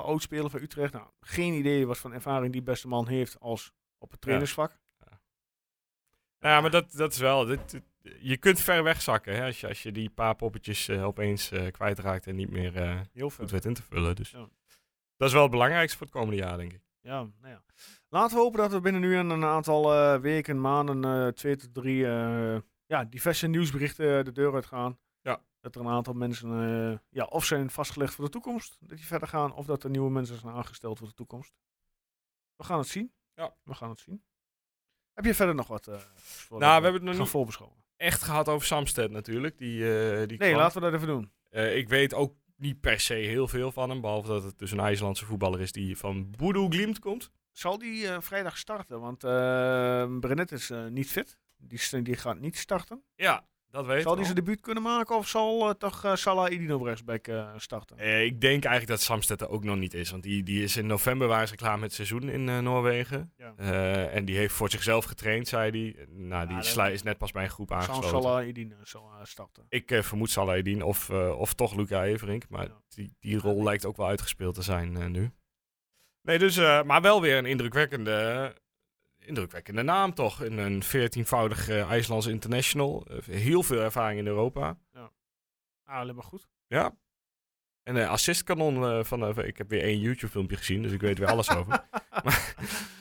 [0.00, 0.92] oudspeler van Utrecht.
[0.92, 4.78] Nou, geen idee wat voor ervaring die beste man heeft als op het trainersvak.
[6.38, 7.44] Ja, maar dat, dat is wel...
[7.44, 7.82] dit- dit-
[8.20, 11.70] je kunt ver wegzakken hè, als, je, als je die paar poppetjes eh, opeens eh,
[11.70, 13.44] kwijtraakt en niet meer eh, Heel veel.
[13.44, 14.16] goed weet in te vullen.
[14.16, 14.48] Dus Ja.
[15.16, 16.80] dat is wel het belangrijkste voor het komende jaar, denk ik.
[17.00, 17.62] Ja, nou ja.
[18.08, 21.96] Laten we hopen dat we binnen nu een, een aantal weken, maanden, twee tot drie,
[22.86, 24.98] ja, diverse nieuwsberichten de deur uitgaan.
[25.22, 25.42] Ja.
[25.60, 26.50] Dat er een aantal mensen,
[26.92, 29.90] eh, ja, of zijn vastgelegd voor de toekomst, dat die verder gaan, of dat er
[29.90, 31.52] nieuwe mensen zijn aangesteld voor de toekomst.
[32.56, 33.12] We gaan het zien.
[33.34, 33.54] Ja.
[33.62, 34.22] We gaan het zien.
[35.12, 35.84] Heb je verder nog wat?
[36.14, 37.78] voor Nou, we hebben het nog niet- voorbeschouwen.
[37.96, 39.58] Echt gehad over Samsted natuurlijk.
[39.58, 40.60] Die, eh, die Nee, kwam.
[40.60, 41.32] laten we dat even doen.
[41.76, 44.00] Ik weet ook niet per se heel veel van hem.
[44.00, 47.30] Behalve dat het dus een IJslandse voetballer is die van Boedoe Glimt komt.
[47.52, 49.00] Zal die vrijdag starten?
[49.00, 49.18] Want
[50.20, 51.38] Brenet is niet fit.
[51.56, 53.02] Die, die gaat niet starten.
[53.14, 54.22] Ja, dat weet Zal al.
[54.24, 57.98] zijn debuut kunnen maken of zal eh, toch eh, Salah Idin op rechtsback eh, starten?
[57.98, 60.10] Eh, ik denk eigenlijk dat Samsted er ook nog niet is.
[60.10, 63.32] Want die, die is in november waren ze klaar met het seizoen in Noorwegen.
[63.36, 63.54] Ja.
[64.06, 66.06] En die heeft voor zichzelf getraind, zei hij.
[66.08, 68.22] Nou, die sla- is net pas bij een groep Zal aangesloten.
[68.22, 69.66] Salah Idin zal eh, starten?
[69.68, 72.48] Ik vermoed Salah Eddin of, of toch Luca Everink.
[72.48, 72.80] Maar Ja.
[72.88, 75.30] die, die rol lijkt ook wel uitgespeeld te zijn nu.
[76.22, 78.54] Nee, dus, maar wel weer een indrukwekkende,
[79.20, 80.40] indrukwekkende naam toch.
[80.40, 83.06] Een, een 14-voudig eh, IJslands international.
[83.06, 84.78] Eh, heel veel ervaring in Europa.
[85.84, 86.48] Ah, alleen maar goed.
[86.66, 86.96] Ja.
[87.82, 89.24] En een assistkanon eh, van...
[89.38, 91.84] eh, ik heb weer één YouTube-filmpje gezien, dus ik weet weer alles over.
[92.24, 92.54] Maar,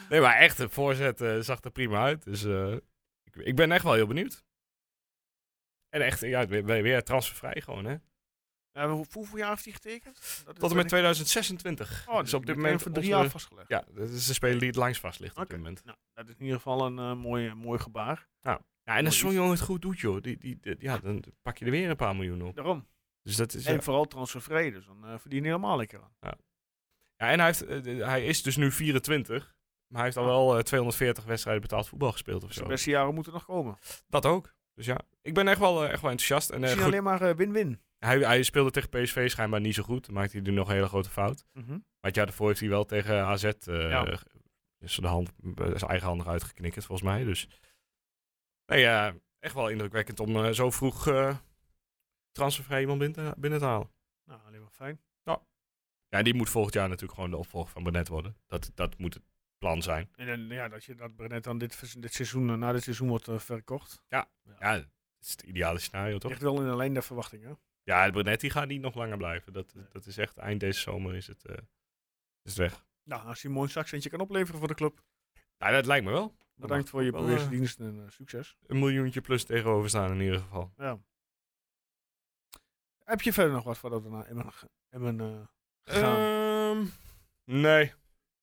[0.09, 2.23] nee, maar echt, de voorzet zag er prima uit.
[2.23, 2.43] Dus
[3.23, 4.43] ik, ik ben echt wel heel benieuwd.
[5.89, 7.95] En echt, ja, weer transfervrij gewoon, hè.
[8.71, 10.13] Ja, hoe- hoeveel jaar heeft hij getekend?
[10.15, 12.05] Dat is Tot en met weet ik- 2026.
[12.09, 13.69] Oh, dus op dit moment voor drie onze- jaar vastgelegd.
[13.69, 15.83] Ja, dat is de speler die het langst vast ligt op dit moment.
[15.85, 18.27] Nou, dat is in ieder geval een eh, mooi, mooi gebaar.
[18.41, 21.57] Ja, en als zo'n jongen het goed doet, joh, die, die, die- ja, dan pak
[21.57, 22.55] je er weer een paar miljoen op.
[22.55, 22.87] Daarom.
[23.23, 23.81] Dus dat is, En ja.
[23.81, 26.13] vooral transfervrij, dus dan eh verdien je helemaal lekker aan.
[27.17, 27.65] Ja, en hij, heeft,
[28.05, 29.55] hij is dus nu 24.
[29.87, 32.63] Maar hij heeft al wel eh, 240 wedstrijden betaald voetbal gespeeld of Dus zo.
[32.63, 33.77] de beste jaren moeten nog komen.
[34.07, 34.53] Dat ook.
[34.73, 36.49] Dus ja, ik ben echt wel, echt wel enthousiast.
[36.49, 37.81] En, goed, alleen maar win-win.
[37.99, 40.05] Hij, hij speelde tegen PSV schijnbaar niet zo goed.
[40.05, 41.45] Dan maakte hij nu nog een hele grote fout.
[41.53, 41.69] Mhm.
[41.71, 41.79] Maar
[42.11, 44.19] het jaar daarvoor heeft hij wel tegen AZ eh Ja.
[44.79, 47.23] is de hand, eh, zijn eigen handig uitgeknikkerd, volgens mij.
[47.23, 47.47] Dus
[48.65, 51.37] nee, ja, echt wel indrukwekkend om eh, zo vroeg eh
[52.31, 53.91] transfervrij iemand binnen te, binnen te halen.
[54.23, 55.01] Nou, alleen maar fijn.
[55.23, 55.41] Ja,
[56.17, 58.37] en die moet volgend jaar natuurlijk gewoon de opvolger van Brenet worden.
[58.47, 59.23] Dat, dat moet het
[59.57, 60.09] plan zijn.
[60.15, 64.01] En ja, dat je dat Brenet dan dit, dit seizoen, na dit seizoen wordt verkocht.
[64.07, 64.85] Ja, dat
[65.19, 66.29] is het ideale scenario, toch?
[66.31, 67.59] Ligt wel in de lijn der verwachtingen.
[67.89, 69.53] Ja, Brenet die gaat niet nog langer blijven.
[69.53, 71.55] Dat, dat is echt, eind deze zomer is het, eh,
[72.41, 72.85] is het weg.
[73.03, 75.01] Nou, als hij een mooi zakcentje kan opleveren voor de club.
[75.57, 76.27] Nou, dat lijkt me wel.
[76.27, 78.55] Daar Bedankt voor je wel, bewezen eh, dienst en eh, succes.
[78.67, 80.73] Een miljoentje plus tegenover staan in ieder geval.
[80.77, 80.99] Ja.
[83.03, 84.25] Heb je verder nog wat voordat we naar
[84.89, 86.15] Emmen, eh, gaan?
[86.77, 86.85] Ehm,
[87.43, 87.93] nee.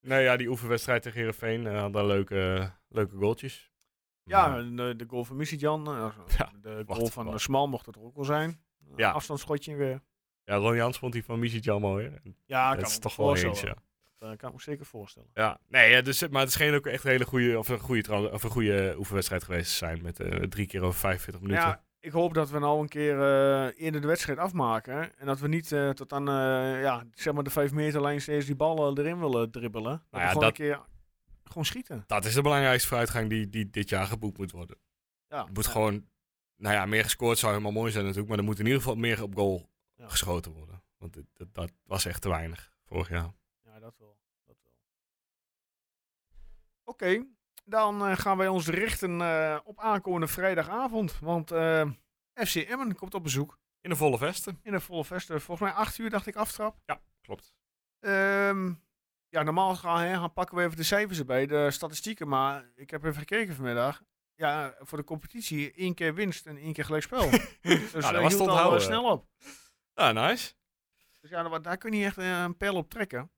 [0.01, 3.73] Nee, ja, die oefenwedstrijd tegen Heerenveen uh, hadden leuke, leuke goaltjes.
[4.23, 5.87] ja, Maar- eh, de goal van Missy-Jan.
[5.87, 8.65] eh, Ja, de goal van uh, Smal mocht het er ook wel zijn.
[8.91, 9.11] Uh, Ja.
[9.11, 10.01] Afstandsschotje weer.
[10.45, 12.11] ja, Ron Jans vond die van Misitjan mooi.
[12.47, 13.75] Ja, dat kan is toch wel eens, ja.
[14.19, 15.29] Dat eh, kan ik me zeker voorstellen.
[15.35, 18.31] Ja, nee, ja, dus, maar het scheen ook echt een hele goede, of een goede,
[18.33, 20.03] of een goede oefenwedstrijd geweest te zijn.
[20.03, 21.65] Met eh, drie keer over 45 minuten.
[21.65, 25.19] Ja, ik hoop dat we nou een keer eh, eerder de wedstrijd afmaken.
[25.19, 28.21] En dat we niet eh, tot aan eh, ja, zeg maar de 5 meter lijn
[28.21, 30.03] steeds die ballen erin willen dribbelen.
[30.11, 30.81] We ja, gewoon dat- een keer
[31.45, 32.05] gewoon schieten.
[32.07, 34.77] Dat is de belangrijkste vooruitgang die, die dit jaar geboekt moet worden.
[35.29, 35.71] Ja, Er moet ja.
[35.71, 36.07] gewoon,
[36.57, 38.29] nou ja, meer gescoord zou helemaal mooi zijn natuurlijk.
[38.31, 40.09] Maar er moet in ieder geval meer op goal Ja.
[40.09, 40.83] geschoten worden.
[40.99, 43.33] Want dit- dat, dat was echt te weinig vorig jaar.
[43.63, 44.19] Ja, dat wel.
[44.45, 44.73] Dat wel.
[46.85, 47.27] Oké,
[47.65, 51.19] dan eh, gaan wij ons richten eh, op aankomende vrijdagavond.
[51.19, 51.91] Want eh,
[52.35, 54.59] FC Emmen komt op bezoek In de volle vesten.
[54.63, 55.41] in de volle vesten.
[55.41, 56.79] Volgens mij 8 uur dacht ik aftrap.
[56.87, 57.55] Ja, klopt.
[58.01, 58.73] Ehm,
[59.29, 62.29] ja, normaal gaan, hè, gaan pakken we even de cijfers erbij, de statistieken.
[62.29, 64.03] Maar ik heb even gekeken vanmiddag.
[64.37, 67.31] Ja, voor de competitie één keer winst en één keer gelijkspel.
[67.61, 69.27] dus dat eh, was te al, eh, snel op.
[69.95, 70.53] Ah, nice.
[71.21, 73.31] Dus ja, daar, daar kun je echt eh, een pijl op trekken.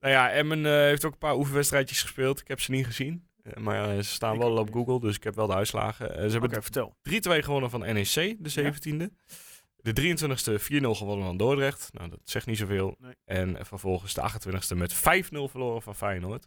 [0.00, 2.40] Nou ja, Emmen heeft ook een paar oefenwedstrijdjes gespeeld.
[2.40, 3.28] Ik heb ze niet gezien.
[3.58, 4.72] Maar ze staan Ik wel op.
[4.72, 6.30] Google, dus ik heb wel de uitslagen.
[6.30, 6.96] Ze hebben vertel.
[7.02, 9.14] 3-2 gewonnen van NEC, de 17e.
[9.76, 11.92] De 23e 4-0 gewonnen van Dordrecht.
[11.92, 12.96] Nou, dat zegt niet zoveel.
[12.98, 13.14] Nee.
[13.24, 16.46] En vervolgens de 28e met 5-0 verloren van Feyenoord.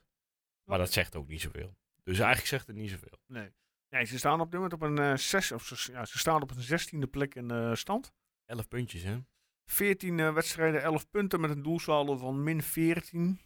[0.64, 1.76] Maar dat zegt ook niet zoveel.
[2.04, 3.20] Dus eigenlijk zegt het niet zoveel.
[3.28, 3.54] Nee.
[3.90, 6.42] nee, ze staan op dit moment op een eh, zes, of ze, ja, ze staan
[6.42, 8.14] op een zestiende plek in de stand.
[8.46, 9.18] 11 puntjes, hè?
[9.66, 13.40] 14 eh, wedstrijden, 11 punten met een doelsaldo van min 14.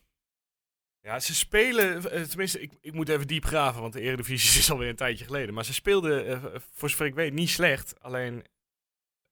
[1.00, 4.72] Ja, ze spelen, eh, tenminste, ik, ik moet even diep graven, want de Eredivisie is
[4.72, 5.54] alweer een tijdje geleden.
[5.54, 6.42] Maar ze speelden,
[6.74, 8.02] voor zover ik weet, niet slecht.
[8.02, 8.46] Alleen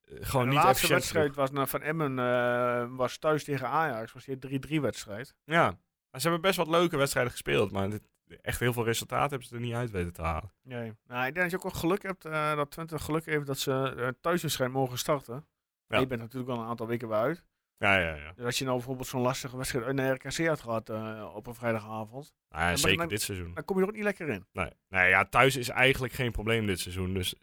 [0.08, 1.40] gewoon de niet laatste efficiënt wedstrijd genoeg.
[1.40, 4.14] was, nou, van Emmen was thuis tegen Ajax.
[4.14, 4.38] Was hier
[4.78, 5.36] 3-3 wedstrijd.
[5.44, 5.66] Ja,
[6.10, 7.72] maar ze hebben best wat leuke wedstrijden gespeeld.
[7.72, 8.04] Maar dit,
[8.42, 10.52] echt heel veel resultaat hebben ze er niet uit weten te halen.
[10.62, 10.94] Nee.
[11.08, 13.58] Nou, ik denk dat je ook wel geluk hebt eh, dat Twente geluk heeft dat
[13.60, 15.48] ze uh, thuiswedstrijd mogen starten.
[15.88, 16.00] Ja.
[16.00, 17.46] Je bent natuurlijk al een aantal weken weer uit.
[17.78, 18.34] Ja, ja, ja.
[18.34, 21.48] Dus als je nou bijvoorbeeld zo'n lastige wedstrijd uit naar RKC had gehad eh, op
[21.48, 23.54] een vrijdagavond, Nou ja zeker dan- dit seizoen.
[23.54, 24.46] dan kom je er ook niet lekker in.
[24.52, 24.70] Nee.
[24.90, 27.14] nee, ja, thuis is eigenlijk geen probleem dit seizoen.
[27.14, 27.36] Dus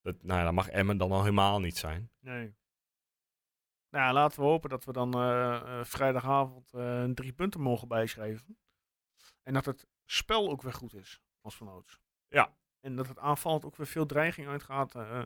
[0.00, 2.10] dat, nou ja, dat mag Emmen dan al helemaal niet zijn.
[2.20, 2.54] Nee.
[3.90, 8.58] Nou, laten we hopen dat we dan eh, eh, vrijdagavond eh, drie punten mogen bijschrijven.
[9.42, 12.00] En dat het spel ook weer goed is, als vanouds.
[12.28, 12.56] Ja.
[12.80, 15.22] En dat het aanvallend ook weer veel dreiging uitgaat eh,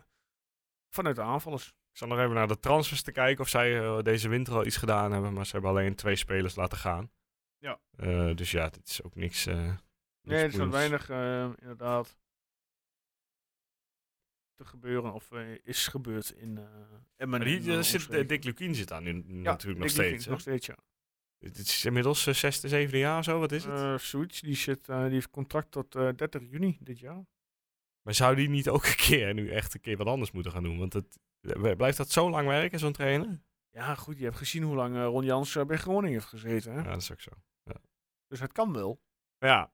[0.95, 1.69] vanuit de aanvallers.
[1.69, 4.67] Ik zal nog even naar de transfers te kijken of zij eh, deze winter al
[4.67, 5.33] iets gedaan hebben.
[5.33, 7.11] Maar ze hebben alleen twee spelers laten gaan.
[7.59, 7.81] Ja.
[7.97, 9.45] Eh, dus ja, het is ook niks.
[9.45, 9.57] niks
[10.23, 10.77] Nee, er is boeiends.
[10.77, 11.09] weinig
[11.61, 12.19] inderdaad
[14.55, 15.31] te gebeuren of
[15.63, 16.65] is gebeurd in eh
[17.17, 17.39] Emmen.
[17.39, 20.27] Maar die, zit, Dick Lukien zit daar nu Ja, natuurlijk nog Dick steeds.
[20.27, 20.77] Nog steeds, ja.
[21.41, 24.01] Dit is inmiddels uh, zesde, zevende jaar of zo, wat is het?
[24.03, 27.25] Zoiets, die, zit, eh, die heeft contract tot eh 30 juni dit jaar.
[28.03, 30.63] maar zou die niet ook een keer nu echt een keer wat anders moeten gaan
[30.63, 30.79] doen?
[30.79, 31.19] Want het,
[31.77, 33.43] blijft dat zo lang werken, zo'n trainer?
[33.71, 36.73] Ja, goed, je hebt gezien hoe lang Ron Jans bij Groningen heeft gezeten.
[36.73, 36.79] Hè?
[36.79, 37.31] Ja, dat is ook zo.
[38.27, 39.01] Dus het kan wel.
[39.39, 39.73] Ja,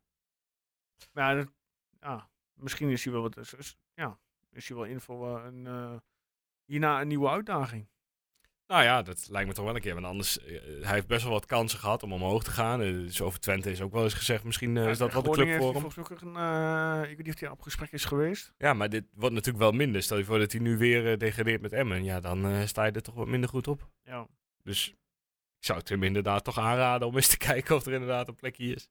[1.12, 1.52] Maar ja, dat-
[2.00, 3.36] ja, misschien is hij wel wat.
[3.36, 4.18] is- is- ja,
[4.50, 6.00] is hij wel in voor een,
[6.64, 7.88] hierna een nieuwe uitdaging.
[8.66, 9.94] Nou ja, dat lijkt me toch wel een keer.
[9.94, 12.82] Want anders, eh, hij heeft best wel wat kansen gehad om omhoog te gaan.
[12.82, 15.30] Eh, dus over Twente is ook wel eens gezegd, misschien eh, is dat wel de
[15.30, 15.90] club voor hem.
[15.90, 18.52] volgens mij een, ik weet niet of hij op gesprek is geweest.
[18.58, 20.02] Ja, maar dit wordt natuurlijk wel minder.
[20.02, 22.04] Stel je voor dat hij nu weer degradeert met Emmen.
[22.04, 23.88] Ja, dan sta je er toch wat minder goed op.
[24.02, 24.26] Ja.
[24.62, 24.88] Dus
[25.58, 28.36] ik zou het hem inderdaad toch aanraden om eens te kijken of er inderdaad een
[28.36, 28.88] plekje is.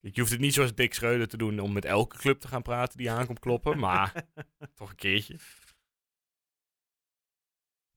[0.00, 2.62] Je hoeft het niet zoals Dick Schreuder te doen om met elke club te gaan
[2.62, 4.12] praten die aankomt kloppen, maar
[4.74, 5.36] toch een keertje.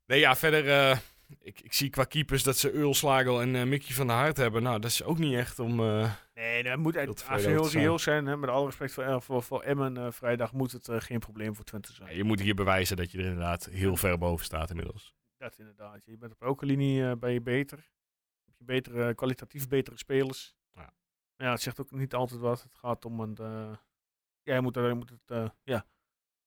[0.10, 0.98] Nee, ja, verder, eh,
[1.40, 4.38] ik, ik zie qua keepers dat ze Earl Slagel en eh, Mickey van der Hart
[4.38, 4.64] hebben.
[4.64, 5.80] Nou, dat is ook niet echt om...
[5.80, 8.38] eh, Nee, dat moet Heel uit, tevreden als we heel over te reëel zijn, hè,
[8.38, 12.16] met alle respect voor, voor, voor Emmen, vrijdag moet het geen probleem voor Twente zijn.
[12.16, 15.14] je moet hier bewijzen dat je er inderdaad heel ver boven staat inmiddels.
[15.38, 16.06] Dat inderdaad.
[16.06, 17.78] Je bent op elke linie ben je beter.
[18.46, 20.56] Heb je betere, kwalitatief betere spelers.
[20.74, 20.94] Ja.
[21.36, 22.62] Ja, het zegt ook niet altijd wat.
[22.64, 23.38] Het gaat om een.
[24.44, 25.86] ja, je moet, er- je moet het ja,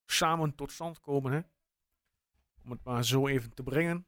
[0.07, 1.41] samen tot stand komen, hè?
[2.65, 4.07] Om het maar zo even te brengen.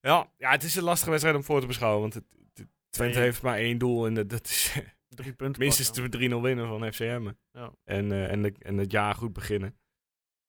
[0.00, 3.14] Ja, ja, het is een lastige wedstrijd om voor te beschouwen, want het, het- Twente
[3.16, 3.24] Nee.
[3.24, 5.60] heeft maar één doel en dat, dat is Drie punten.
[5.64, 6.30] minstens pakken.
[6.30, 7.30] 3-0 winnen van FCM.
[7.52, 7.72] Ja.
[7.84, 9.78] En, eh, en, de- en het jaar goed beginnen.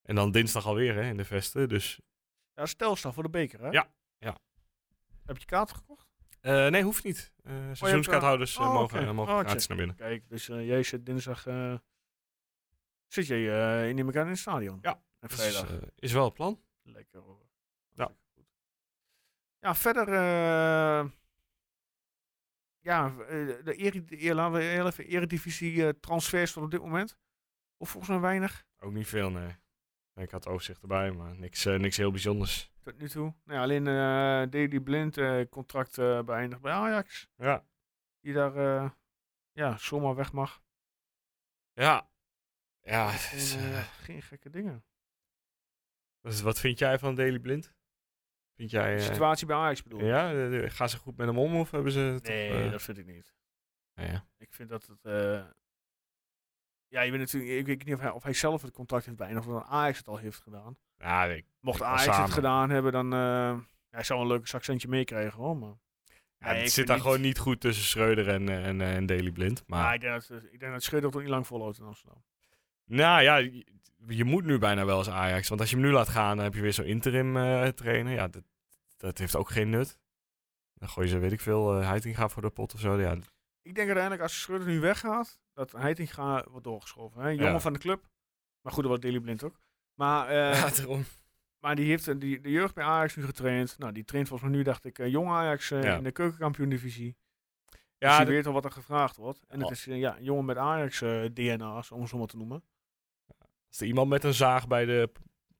[0.02, 1.69] En dan dinsdag alweer hè, in de Vesten.
[1.69, 2.00] Dus
[2.54, 3.69] Ja, stelsel voor de beker, hè?
[3.69, 4.38] Ja, ja.
[5.26, 6.08] Heb je kaarten gekocht?
[6.41, 7.34] eh, nee, hoeft niet.
[7.43, 9.67] Eh seizoenskaarthouders oh, mogen, eh, mogen Oh, check.
[9.67, 9.95] naar binnen.
[9.95, 11.43] Kijk, dus jij zit dinsdag.
[13.08, 14.80] zit jij in elkaar in het stadion?
[14.82, 15.02] Ja.
[15.19, 15.80] En vrijdag.
[15.95, 16.62] is wel het plan.
[16.82, 17.50] Lekker hoor.
[17.94, 18.12] Ja.
[18.34, 18.46] Goed.
[19.60, 20.08] Ja, verder.
[20.08, 21.10] eh,
[22.80, 26.72] ja, eh, de, eri, de, eer- laten we heel even eredivisie eh, transfers tot op
[26.72, 27.17] dit moment.
[27.78, 29.56] Of volgens mij weinig Ook niet veel, nee.
[30.15, 32.72] Ik had overzicht erbij, maar niks, niks heel bijzonders.
[32.82, 33.34] tot nu toe.
[33.44, 33.84] Nou, ja, alleen
[34.50, 35.17] Daily Blind
[35.50, 37.28] contract beëindigd bij Ajax.
[37.36, 37.65] Ja.
[38.20, 38.94] Die daar
[39.52, 40.63] ja, zomaar weg mag.
[41.74, 42.10] Ja.
[42.82, 43.56] Ja, het is,
[44.06, 44.84] geen gekke dingen.
[46.22, 47.74] Dus wat vind jij van Daily Blind?
[48.56, 48.96] Vind jij...
[48.96, 50.06] De eh, situatie bij Ajax bedoel ik.
[50.06, 52.00] ja, gaan ze goed met hem om of hebben ze...
[52.00, 53.34] het Nee, eh, dat vind ik niet.
[53.94, 54.26] ja, ja.
[54.38, 55.06] Ik vind dat het.
[55.06, 55.46] eh,
[56.88, 57.52] ja, je weet natuurlijk.
[57.52, 59.98] Ik weet niet of hij, of hij zelf het contract heeft beëindigd of dat Ajax
[59.98, 60.78] het al heeft gedaan.
[60.98, 63.14] Ja, ik, Mocht Ik Ajax het gedaan hebben, dan.
[63.14, 65.58] eh hij zou een leuk zakcentje meekrijgen hoor.
[65.58, 68.82] Maar, ja, Nee, het ik zit daar niet- gewoon niet goed tussen Schreuder en, en,
[68.82, 69.64] en Daily Blind.
[69.68, 72.24] Maar ik denk dat, ik denk dat Schreuder ook niet lang volhoudt in Amsterdam.
[72.86, 73.65] Nou ja, je,
[74.08, 75.48] je moet nu bijna wel als Ajax.
[75.50, 78.13] Want als je hem nu laat gaan, dan heb je weer zo'n interim eh trainer.
[78.13, 78.44] Ja, dat,
[78.98, 80.00] dat heeft ook geen nut.
[80.74, 83.00] Dan gooi je ze, weet ik veel, uh, Heitinga voor de pot of zo.
[83.00, 83.12] Ja,
[83.62, 87.22] Ik denk uiteindelijk als Schreuder nu weggaat, dat Heitinga wordt doorgeschoven.
[87.22, 87.30] Hè?
[87.30, 87.60] Jongen Ja.
[87.60, 88.10] van de club.
[88.62, 89.60] Maar goed, dat wordt Daily Blind ook.
[89.94, 91.04] Maar, eh, ja daarom.
[91.60, 93.76] maar die heeft die, de jeugd bij Ajax nu getraind.
[93.78, 95.98] Nou, die traint volgens mij nu, dacht ik, jong Ajax Ja.
[95.98, 97.15] in de keukenkampioen-divisie.
[97.70, 99.39] Dus Ja, je dat- weet al wat er gevraagd wordt.
[99.48, 99.72] En het Oh.
[99.72, 102.63] is ja, een jongen met Ajax-DNA's, om het zo maar te noemen.
[103.72, 105.12] Als er iemand met een zaag bij de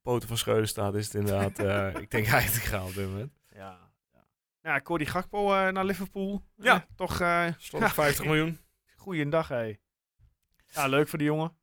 [0.02, 1.58] poten van Schreuder staat, is het inderdaad,
[1.94, 3.32] eh, ik denk Heitinga op dit moment.
[3.48, 3.78] Ja,
[4.12, 4.26] ja.
[4.62, 6.42] ja Cody Gakpo eh, naar Liverpool.
[6.56, 6.74] Ja.
[6.74, 8.58] Eh, toch eh Stond 50 miljoen.
[8.96, 9.74] goeiedag, hé.
[10.68, 11.56] Ja, leuk voor die jongen.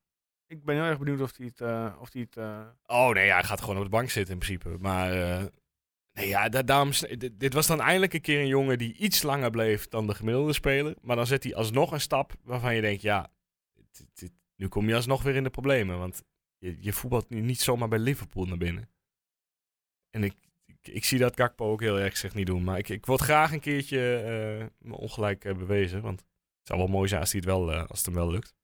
[0.48, 1.62] Ik ben heel erg benieuwd of hij het...
[1.62, 4.34] eh, of hij het eh, Oh nee, ja, hij gaat gewoon op de bank zitten
[4.34, 4.78] in principe.
[4.80, 5.46] Maar eh,
[6.14, 8.94] nee, ja, da- daarom, sn- dit, dit was dan eindelijk een keer een jongen die
[8.98, 10.96] iets langer bleef dan de gemiddelde speler.
[11.02, 13.28] Maar dan zet hij alsnog een stap waarvan je denkt, ja,
[13.92, 15.98] dit- dit- nu kom je alsnog weer in de problemen.
[15.98, 16.24] Want
[16.60, 18.90] je, je voetbalt nu niet zomaar bij Liverpool naar binnen.
[20.10, 20.34] En ik,
[20.66, 22.64] ik, ik zie dat Gakpo ook heel erg zich niet doen.
[22.64, 26.02] Maar ik, ik word graag een keertje eh, me ongelijk eh, bewezen.
[26.02, 28.32] Want het zou wel mooi zijn als, hij het, wel, eh, als het hem wel
[28.32, 28.56] lukt.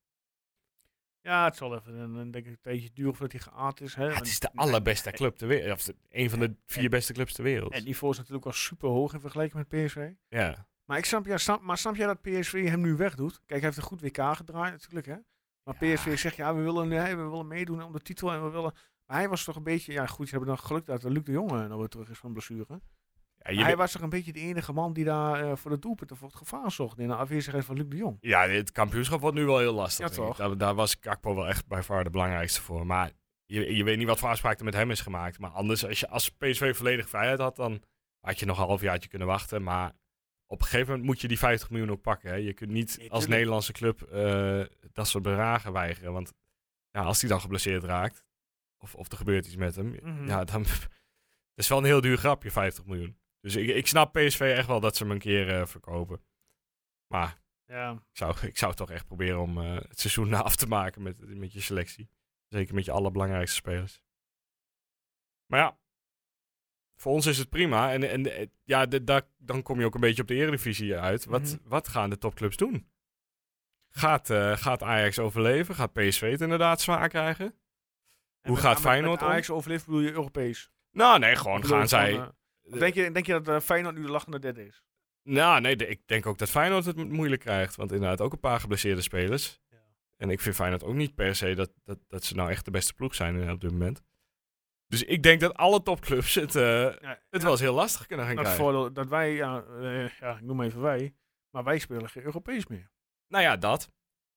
[1.21, 3.95] ja, het zal even een, denk ik, een tijdje duren voordat hij geaard is.
[3.95, 4.01] Hè?
[4.03, 5.79] Ja, Want het is de allerbeste club ter wereld.
[5.89, 7.73] Of een van de vier En- beste clubs ter wereld.
[7.73, 10.09] Het niveau is natuurlijk wel super hoog in vergelijking met PSV.
[10.29, 10.67] ja.
[10.85, 13.33] Maar, ik snap, ja, snap, maar snap jij dat PSV hem nu wegdoet?
[13.33, 15.15] Kijk, hij heeft een goed WK gedraaid natuurlijk, hè?
[15.65, 15.95] Maar Ja.
[15.95, 18.73] PSV zegt, ja, we willen, nee, we willen meedoen om de titel en we willen...
[19.05, 19.91] Maar hij was toch een beetje...
[19.91, 22.31] Ja, goed, ze hebben dan geluk dat Luc de Jonge nou weer terug is van
[22.33, 22.81] blessure.
[23.37, 25.79] Ja, je hij was toch een beetje de enige man die daar eh, voor de
[25.79, 26.99] doelpunten voor het gevaar zocht.
[26.99, 28.17] In de afwezigheid van Luc de Jong.
[28.21, 30.09] ja, het kampioenschap wordt nu wel heel lastig.
[30.09, 30.37] Ja, toch?
[30.37, 32.85] Daar, daar was Kakpo wel echt bij far de belangrijkste voor.
[32.85, 33.11] Maar
[33.45, 35.39] je, je weet niet wat voor afspraak er met hem is gemaakt.
[35.39, 37.81] Maar anders, als, je, als PSV volledig vrijheid had, dan
[38.19, 39.63] had je nog een halfjaartje kunnen wachten.
[39.63, 39.91] Maar
[40.55, 42.29] op een gegeven moment moet je die 50 miljoen ook pakken.
[42.29, 42.35] Hè.
[42.35, 43.27] Je kunt niet Nee, als.
[43.27, 44.63] Nederlandse club eh,
[44.93, 46.13] dat soort bedragen weigeren.
[46.13, 46.33] Want
[46.91, 48.23] als hij dan geblesseerd raakt,
[48.77, 50.27] of, of er gebeurt iets met hem, Mhm.
[50.27, 50.63] ja, dan
[51.55, 53.17] dat is wel een heel duur grapje, 50 miljoen.
[53.39, 56.21] Dus ik, ik snap PSV echt wel dat ze hem een keer eh, verkopen.
[57.07, 57.91] Maar Ja.
[57.91, 61.35] ik zou, ik zou toch echt proberen om eh, het seizoen af te maken met,
[61.37, 62.09] met je selectie.
[62.47, 64.01] Zeker met je allerbelangrijkste spelers.
[65.45, 65.77] Maar ja,
[66.95, 67.91] voor ons is het prima.
[67.93, 70.97] En, en eh, ja, de, da- dan kom je ook een beetje op de eredivisie
[70.97, 71.25] uit.
[71.25, 71.57] Wat, Mhm.
[71.63, 72.87] wat gaan de topclubs doen?
[73.89, 75.75] Gaat, eh, gaat Ajax overleven?
[75.75, 77.45] Gaat PSV het inderdaad zwaar krijgen?
[78.41, 80.69] En Hoe gaat Feyenoord Met Ajax overleeft bedoel je Europees.
[80.91, 82.15] Nou nee, gewoon bedoel gaan zij...
[82.17, 84.83] eh, denk, je, denk je dat Feyenoord nu de lachende derde is?
[85.23, 87.75] Nou, nee, de- ik denk ook dat Feyenoord het mo- moeilijk krijgt.
[87.75, 89.59] Want inderdaad ook een paar geblesseerde spelers.
[89.69, 89.77] Ja.
[90.17, 92.71] En ik vind Feyenoord ook niet per se dat, dat, dat ze nou echt de
[92.71, 94.03] beste ploeg zijn op dit moment.
[94.99, 96.61] Dus ik denk dat alle topclubs het, eh,
[96.99, 98.63] Ja, het wel eens heel lastig kunnen gaan Het krijgen.
[98.63, 101.15] voordeel dat wij, ja, eh, ja, ik noem even wij,
[101.49, 102.91] maar wij spelen geen Europees meer.
[103.27, 103.91] Nou ja, dat.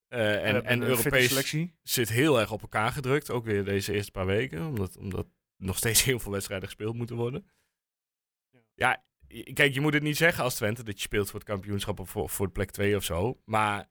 [0.08, 1.74] Eh, en en Europees selectie.
[1.82, 3.30] zit heel erg op elkaar gedrukt.
[3.30, 4.66] Ook weer deze eerste paar weken.
[4.66, 7.50] Omdat, omdat nog steeds heel veel wedstrijden gespeeld moeten worden.
[8.74, 9.04] Ja.
[9.52, 12.10] Kijk, je moet het niet zeggen als Twente dat je speelt voor het kampioenschap of
[12.10, 13.40] voor, voor de plek 2 of zo.
[13.44, 13.88] Maar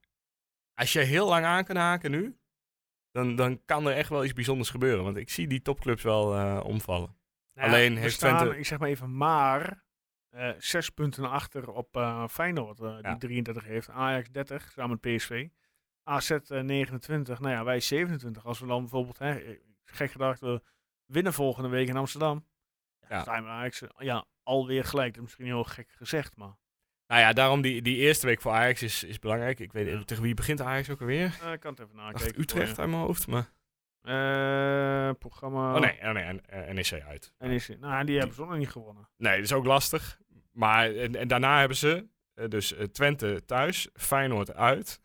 [0.73, 2.38] als je heel lang aan kan haken nu,
[3.17, 5.03] dan, dan kan er echt wel iets bijzonders gebeuren.
[5.03, 7.15] Want ik zie die topclubs wel eh, omvallen.
[7.53, 9.84] Nou Alleen heeft staan, Twente- ik zeg maar even, maar
[10.30, 13.01] eh, zes punten achter op eh, Feyenoord, Ja.
[13.01, 13.89] die 33 heeft.
[13.89, 15.47] Ajax 30, samen met PSV.
[16.03, 18.45] AZ eh, 29, nou ja, wij 27.
[18.45, 20.62] Als we dan bijvoorbeeld, hè, gek gedacht, we
[21.06, 22.45] winnen volgende week in Amsterdam.
[23.10, 25.08] Ja, we Ajax ja, alweer gelijk.
[25.08, 26.58] Dat is misschien heel gek gezegd, maar...
[27.08, 29.60] Nou ja, daarom die, die eerste week voor Ajax is, is belangrijk.
[29.60, 30.04] Ik weet Ja.
[30.04, 31.38] tegen wie begint Ajax ook alweer?
[31.43, 32.41] eh, ik kan het even nakijken.
[32.41, 33.28] Utrecht uit mijn hoofd.
[33.28, 33.52] Maar...
[34.02, 35.74] Eh, programma...
[35.76, 37.34] Oh nee, oh nee eh, NEC uit.
[37.39, 37.80] NEC.
[37.80, 39.10] Nou, die hebben ze nog niet gewonnen.
[39.17, 40.20] Nee, dat is ook lastig.
[40.52, 45.02] Maar en, en daarna hebben ze eh, dus eh, Twente thuis, Feyenoord uit.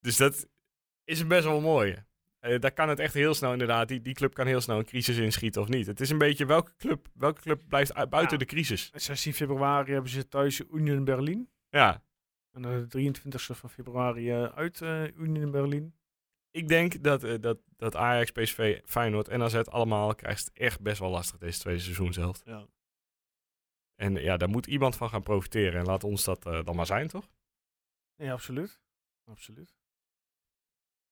[0.00, 0.46] dus dat
[1.04, 1.96] is best wel mooi.
[2.44, 4.84] Eh daar kan het echt heel snel inderdaad, die, die club kan heel snel een
[4.84, 5.86] crisis inschieten of niet.
[5.86, 8.44] Het is een beetje welke club, welke club blijft uit- buiten Ja.
[8.44, 8.90] de crisis.
[8.94, 11.50] 16 februari hebben ze thuis Union Berlin.
[11.68, 12.02] Ja,
[12.50, 15.94] En dan de 23e van februari eh, uit eh, Union Berlin.
[16.50, 20.80] ik denk dat, eh, dat, dat Ajax, PSV, Feyenoord en AZ allemaal krijgt het echt
[20.80, 22.40] best wel lastig deze tweede seizoen zelf.
[22.44, 22.66] Ja.
[23.94, 25.80] En ja, daar moet iemand van gaan profiteren.
[25.80, 27.28] En laat ons dat eh, dan maar zijn, toch?
[28.16, 28.80] Nee, absoluut.
[29.24, 29.74] Absoluut.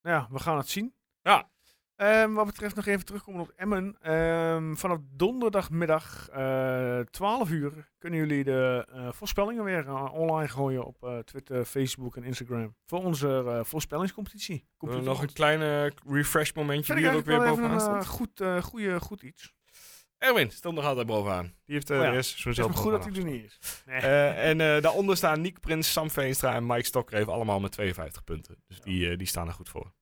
[0.03, 0.95] Nou ja, we gaan het zien.
[1.23, 1.51] Ja.
[1.97, 3.97] Ehm, wat betreft nog even terugkomen op Emmen.
[4.01, 10.85] Ehm, vanaf donderdagmiddag eh 12 uur kunnen jullie de eh, voorspellingen weer eh, online gooien
[10.85, 12.77] op eh, Twitter, Facebook en Instagram.
[12.87, 14.67] Voor onze eh, voorspellingscompetitie.
[14.81, 17.97] Nog een kleine refresh momentje die er ook weer bovenaan even staat.
[17.97, 19.55] een goed, eh, goeie, goed iets.
[20.19, 21.55] Erwin stond nog altijd bovenaan.
[21.65, 22.11] Die heeft uh, Oh ja.
[22.11, 23.83] de Het is goed dat hij er niet is.
[23.87, 24.01] Nee.
[24.01, 28.25] Eh, en eh, daaronder staan Nick Prins, Sam Veenstra en Mike Stokreef allemaal met 52
[28.25, 28.63] punten.
[28.67, 29.93] Dus die, die staan er goed voor.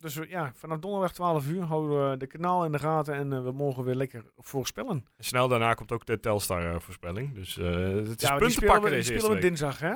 [0.00, 3.32] Dus we- ja, vanaf donderdag 12 uur houden we de kanaal in de gaten en
[3.32, 5.06] eh, we mogen weer lekker voorspellen.
[5.16, 7.34] En snel daarna komt ook de Telstar eh, voorspelling.
[7.34, 9.88] Dus eh, het is ja, punten pakken die deze spelen we dinsdag, hè?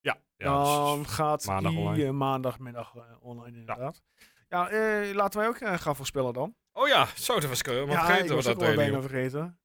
[0.00, 2.04] Ja, ja dus- Dan gaat maandag die online.
[2.04, 4.02] eh, maandagmiddag eh, online inderdaad.
[4.48, 6.56] Ja, eh, laten wij ook eh, gaan voorspellen dan.
[6.72, 8.76] Oh ja, zo, dat was ik helemaal ja, ik was ook dat al deed.
[8.76, 9.58] bijna vergeten.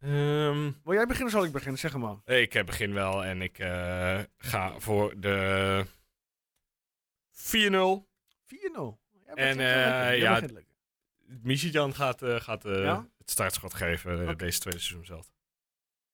[0.00, 1.78] Ehm, Wil jij beginnen of zal ik beginnen?
[1.78, 2.16] Zeg maar.
[2.24, 5.84] ik eh, begin wel en ik eh, ga voor de
[7.30, 8.10] 4-0.
[8.52, 8.98] 4-0.
[9.24, 10.40] Jij En, eh, ja.
[11.42, 13.08] Michijan gaat, eh, gaat eh, Ja?
[13.18, 15.30] het startschot geven deze tweede seizoen zelf.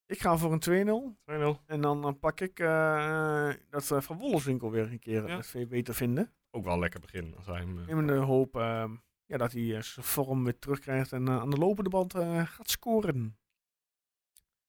[0.07, 1.16] Ik ga voor een 2-0.
[1.24, 1.62] 2-0.
[1.66, 5.42] En dan, dan pak ik eh, dat eh, Van Wolfswinkel weer een keer Ja.
[5.42, 6.33] veel beter vinden.
[6.51, 7.79] Ook wel een lekker begin als hij hem...
[7.79, 8.94] eh, In de hoop ehm,
[9.27, 12.70] ja, dat hij eh, zijn vorm weer terugkrijgt en aan de lopende band eh, gaat
[12.70, 13.38] scoren.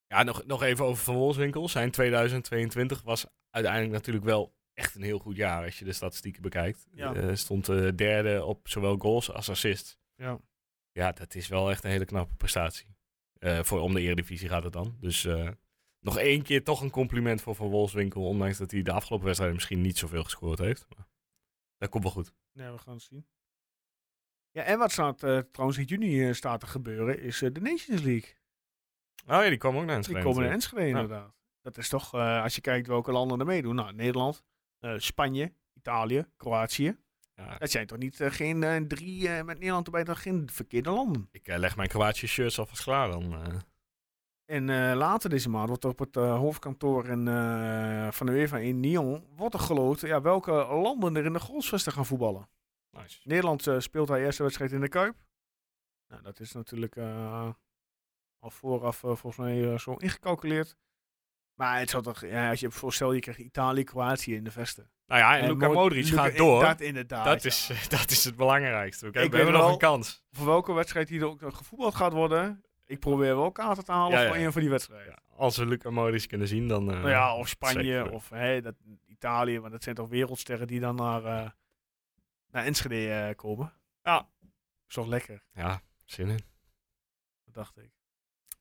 [0.08, 1.68] Ja, nog, nog even over Van Wolfswinkel.
[1.70, 6.42] Zijn 2022 was uiteindelijk natuurlijk wel echt een heel goed jaar als je de statistieken
[6.42, 6.88] bekijkt.
[6.92, 7.14] Ja.
[7.14, 9.98] Eh, stond eh, derde op zowel goals als assists.
[10.16, 10.40] Ja.
[10.92, 12.96] Ja, dat is wel echt een hele knappe prestatie.
[13.40, 14.98] Eh, voor, om de Eredivisie gaat het dan.
[15.00, 15.28] Dus
[16.00, 18.28] nog één keer toch een compliment voor Van Wolfswinkel.
[18.28, 20.86] Ondanks dat hij de afgelopen wedstrijden misschien niet zoveel gescoord heeft.
[20.96, 21.08] Maar
[21.78, 22.34] dat komt wel goed.
[22.52, 23.28] Ja, we gaan het zien.
[24.52, 25.18] Ja, en wat staat
[25.52, 28.34] trouwens in juni staat te gebeuren, is de Nations League.
[29.28, 30.24] Oh ja, die komen ook naar Die Enschede.
[30.24, 30.52] komen naar.
[30.52, 31.34] Enschede inderdaad.
[31.62, 33.76] Dat is toch, als je kijkt welke landen er meedoen.
[33.76, 34.44] Nou, Nederland,
[34.98, 36.98] Spanje, Italië, Kroatië.
[37.36, 40.50] Ja, Dat zijn toch niet eh, geen eh, drie, eh, met Nederland erbij, toch geen
[40.52, 41.28] verkeerde landen.
[41.32, 43.34] ik eh, leg mijn Kroatië shirts alvast klaar dan.
[43.34, 43.60] eh.
[44.46, 48.58] En eh, later deze maand wordt op het eh, hoofdkantoor in, eh, van de UEFA
[48.58, 52.50] in Nyon wordt er geloot ja, welke landen er in de goalsvesten gaan voetballen.
[52.92, 53.20] nice.
[53.24, 55.16] Nederland eh, speelt haar eerste wedstrijd in de Kuip.
[56.08, 57.50] Nou, dat is natuurlijk eh,
[58.40, 60.76] al vooraf eh, volgens mij eh, zo ingecalculeerd.
[61.60, 64.90] Maar het zou toch, ja, als je voorstelt, je krijgt Italië, Kroatië in de vesten.
[65.08, 66.64] Nou ja, en, Luka Mo- Modric Luka- gaat door.
[66.64, 67.26] Dat inderdaad.
[67.26, 67.50] Dat ja.
[67.50, 69.06] is, dat is het belangrijkste.
[69.06, 70.24] We, we hebben nog een kans.
[70.32, 73.92] Voor welke wedstrijd die er ook nog gevoetbald gaat worden, ik probeer wel kaarten te
[73.92, 74.46] halen Ja, voor ja.
[74.46, 75.22] een van die wedstrijden.
[75.36, 76.92] Als we Luca Modric kunnen zien, dan...
[76.92, 78.76] eh, Nou ja, of Spanje of hè, dat,
[79.06, 81.50] Italië, want dat zijn toch wereldsterren die dan naar, eh,
[82.52, 83.74] naar Enschede eh, komen.
[84.04, 84.30] Ja.
[84.88, 86.40] Is toch lekker, Ja, zin in.
[87.46, 87.92] dat dacht ik.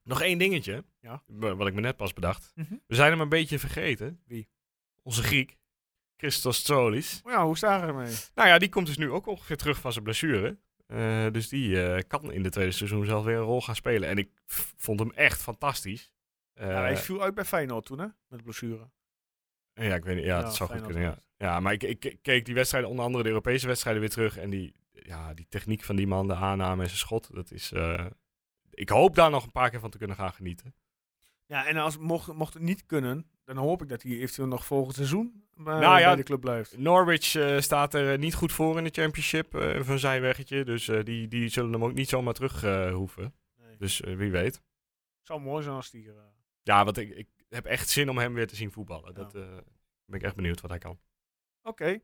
[0.09, 0.85] Nog één dingetje.
[1.01, 1.23] Ja.
[1.27, 2.53] wa- Wat ik me net pas bedacht.
[2.55, 2.75] Mhm.
[2.87, 4.21] We zijn hem een beetje vergeten.
[4.27, 4.49] Wie?
[5.03, 5.57] Onze Griek.
[6.17, 7.21] Christos Tsolis.
[7.25, 8.15] Oh ja, hoe sta je ermee?
[8.35, 10.59] Nou ja, die komt dus nu ook ongeveer terug van zijn blessure.
[10.87, 14.09] Eh, dus die eh, kan in de tweede seizoen zelf weer een rol gaan spelen.
[14.09, 14.31] En ik
[14.77, 16.13] vond hem echt fantastisch.
[16.55, 18.07] Eh, Ja, hij viel uit bij Feyenoord toen, hè?
[18.29, 18.91] Met blessure.
[19.73, 20.25] ja, ik weet niet.
[20.25, 21.03] Ja, Ja, dat zou goed kunnen.
[21.03, 21.19] Ja.
[21.37, 24.37] ja, maar ik, ik keek die wedstrijden, onder andere de Europese wedstrijden, weer terug.
[24.37, 27.73] En die, ja, die techniek van die man, de aanname en zijn schot, dat is...
[28.79, 30.75] ik hoop daar nog een paar keer van te kunnen gaan genieten.
[31.47, 34.67] Ja, en als, mocht, mocht het niet kunnen, dan hoop ik dat hij eventueel nog
[34.67, 36.79] volgend seizoen eh, Nou ja, bij de club blijft.
[36.79, 39.49] Norwich eh, staat er eh, niet goed voor in de championship,
[39.81, 40.65] van zijweggetje.
[40.65, 42.61] Dus eh, die, die zullen hem ook niet zomaar terug
[42.93, 43.35] hoeven.
[43.57, 43.77] Nee.
[43.77, 44.63] Dus wie weet.
[45.23, 46.11] zou mooi zijn als die...
[46.63, 49.13] Ja, want ik, ik heb echt zin om hem weer te zien voetballen.
[49.15, 49.23] Ja.
[49.23, 49.33] Dat
[50.05, 50.99] ben ik echt benieuwd wat hij kan.
[51.63, 52.01] Oké.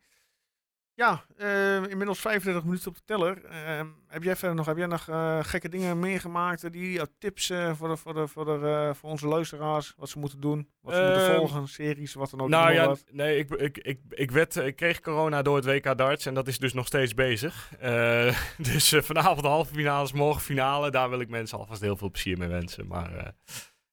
[0.97, 3.45] Ja, eh, inmiddels 35 minuten op de teller.
[3.45, 6.73] Ehm, heb jij verder nog, heb jij nog eh, gekke dingen meegemaakt?
[6.73, 9.95] Die eh, tips eh, voor, de, voor, de, voor, de, eh, voor onze luisteraars?
[9.97, 10.69] Wat ze moeten doen?
[10.81, 11.69] Wat ze moeten Ehm, volgen?
[11.69, 12.49] Series, wat dan ook?
[12.49, 16.27] nou ja, nee, ik, ik, ik, ik, werd, ik kreeg corona door het WK darts
[16.27, 17.73] en dat is dus nog steeds bezig.
[17.79, 18.39] Eh,
[18.73, 20.91] dus eh, vanavond de halve finales, morgen finale.
[20.91, 22.87] Daar wil ik mensen alvast heel veel plezier mee wensen.
[22.87, 23.29] Maar eh,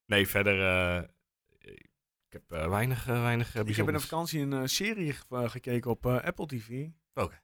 [0.05, 1.09] nee, verder...
[2.31, 5.49] ik heb eh, weinig, eh, weinig eh, Ik heb in de vakantie een serie ge-
[5.49, 6.87] gekeken op Apple TV.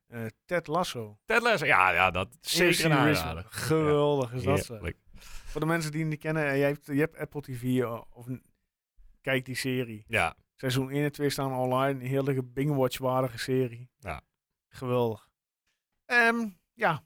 [0.08, 1.18] Eh, Ted Lasso.
[1.26, 3.46] Ted Lasso, ja, ja, dat is zeker een aanrader.
[3.50, 4.68] Geweldig is dat.
[4.68, 4.98] Heerlijk.
[5.20, 8.28] Voor de mensen die het niet kennen, jij hebt, je hebt Apple TV of
[9.22, 10.04] kijk die serie.
[10.08, 12.00] Ja, Seizoen 1 en 2 staan online.
[12.00, 13.90] Een heerlijke Bing-watch-waardige serie.
[14.00, 14.22] Ja.
[14.70, 15.30] Geweldig.
[16.06, 17.04] Ehm, ja,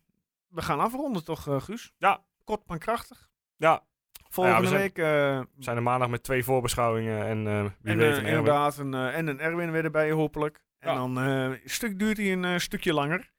[0.48, 1.94] we gaan afronden toch, Guus?
[1.98, 2.26] Ja.
[2.44, 3.30] Kort maar krachtig.
[3.56, 3.86] ja,
[4.32, 4.98] Volgende zijn- week.
[4.98, 5.04] eh,
[5.40, 8.78] we zijn er maandag met twee voorbeschouwingen en eh, wie en, weet eh, een inderdaad,
[8.78, 10.64] een, en een Erwin weer erbij, hopelijk.
[10.80, 10.96] En Ja.
[10.96, 13.32] dan een stuk duurt hij een stukje langer.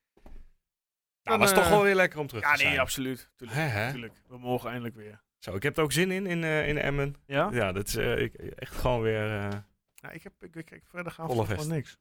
[1.23, 2.69] Ja, dan, was toch wel weer lekker om terug Ja, te zijn.
[2.71, 3.31] nee, absoluut.
[3.37, 4.13] Tuurlijk, tuurlijk.
[4.29, 5.23] We mogen eindelijk weer.
[5.39, 7.15] Zo, ik heb er ook zin in, in, in Emmen.
[7.27, 7.49] Ja?
[7.53, 9.27] Ja, dat is ik, echt gewoon weer...
[9.95, 11.99] Ja, ik heb ik, ik, ik verder gaan niks.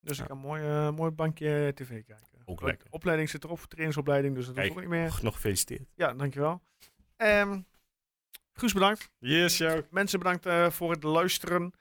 [0.00, 0.22] Dus Ja.
[0.22, 2.18] ik kan mooi, eh, mooi bankje tv kijken.
[2.44, 2.86] Ook lekker.
[2.90, 4.72] opleiding zit erop, trainingsopleiding, dus dat ik Kijk.
[4.74, 5.18] ook niet meer.
[5.22, 5.88] nog gefeliciteerd.
[5.94, 6.62] Ja, dankjewel.
[7.16, 7.60] Ehm
[8.56, 9.10] Guus, bedankt.
[9.18, 9.84] Yes, jou.
[9.90, 11.72] Mensen, bedankt eh, voor het luisteren.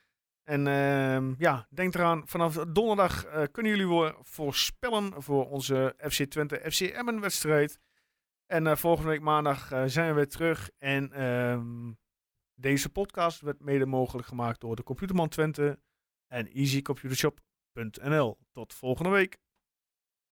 [0.44, 6.24] En ehm, ja, denk eraan, vanaf donderdag eh, kunnen jullie weer voorspellen voor onze FC
[6.24, 7.80] Twente FC Emmen wedstrijd.
[8.46, 10.70] En eh, volgende week maandag zijn we weer terug.
[10.78, 11.92] En ehm,
[12.54, 15.80] deze podcast werd mede mogelijk gemaakt door de Computerman Twente
[16.28, 18.38] en easycomputershop.nl.
[18.52, 19.43] Tot volgende week.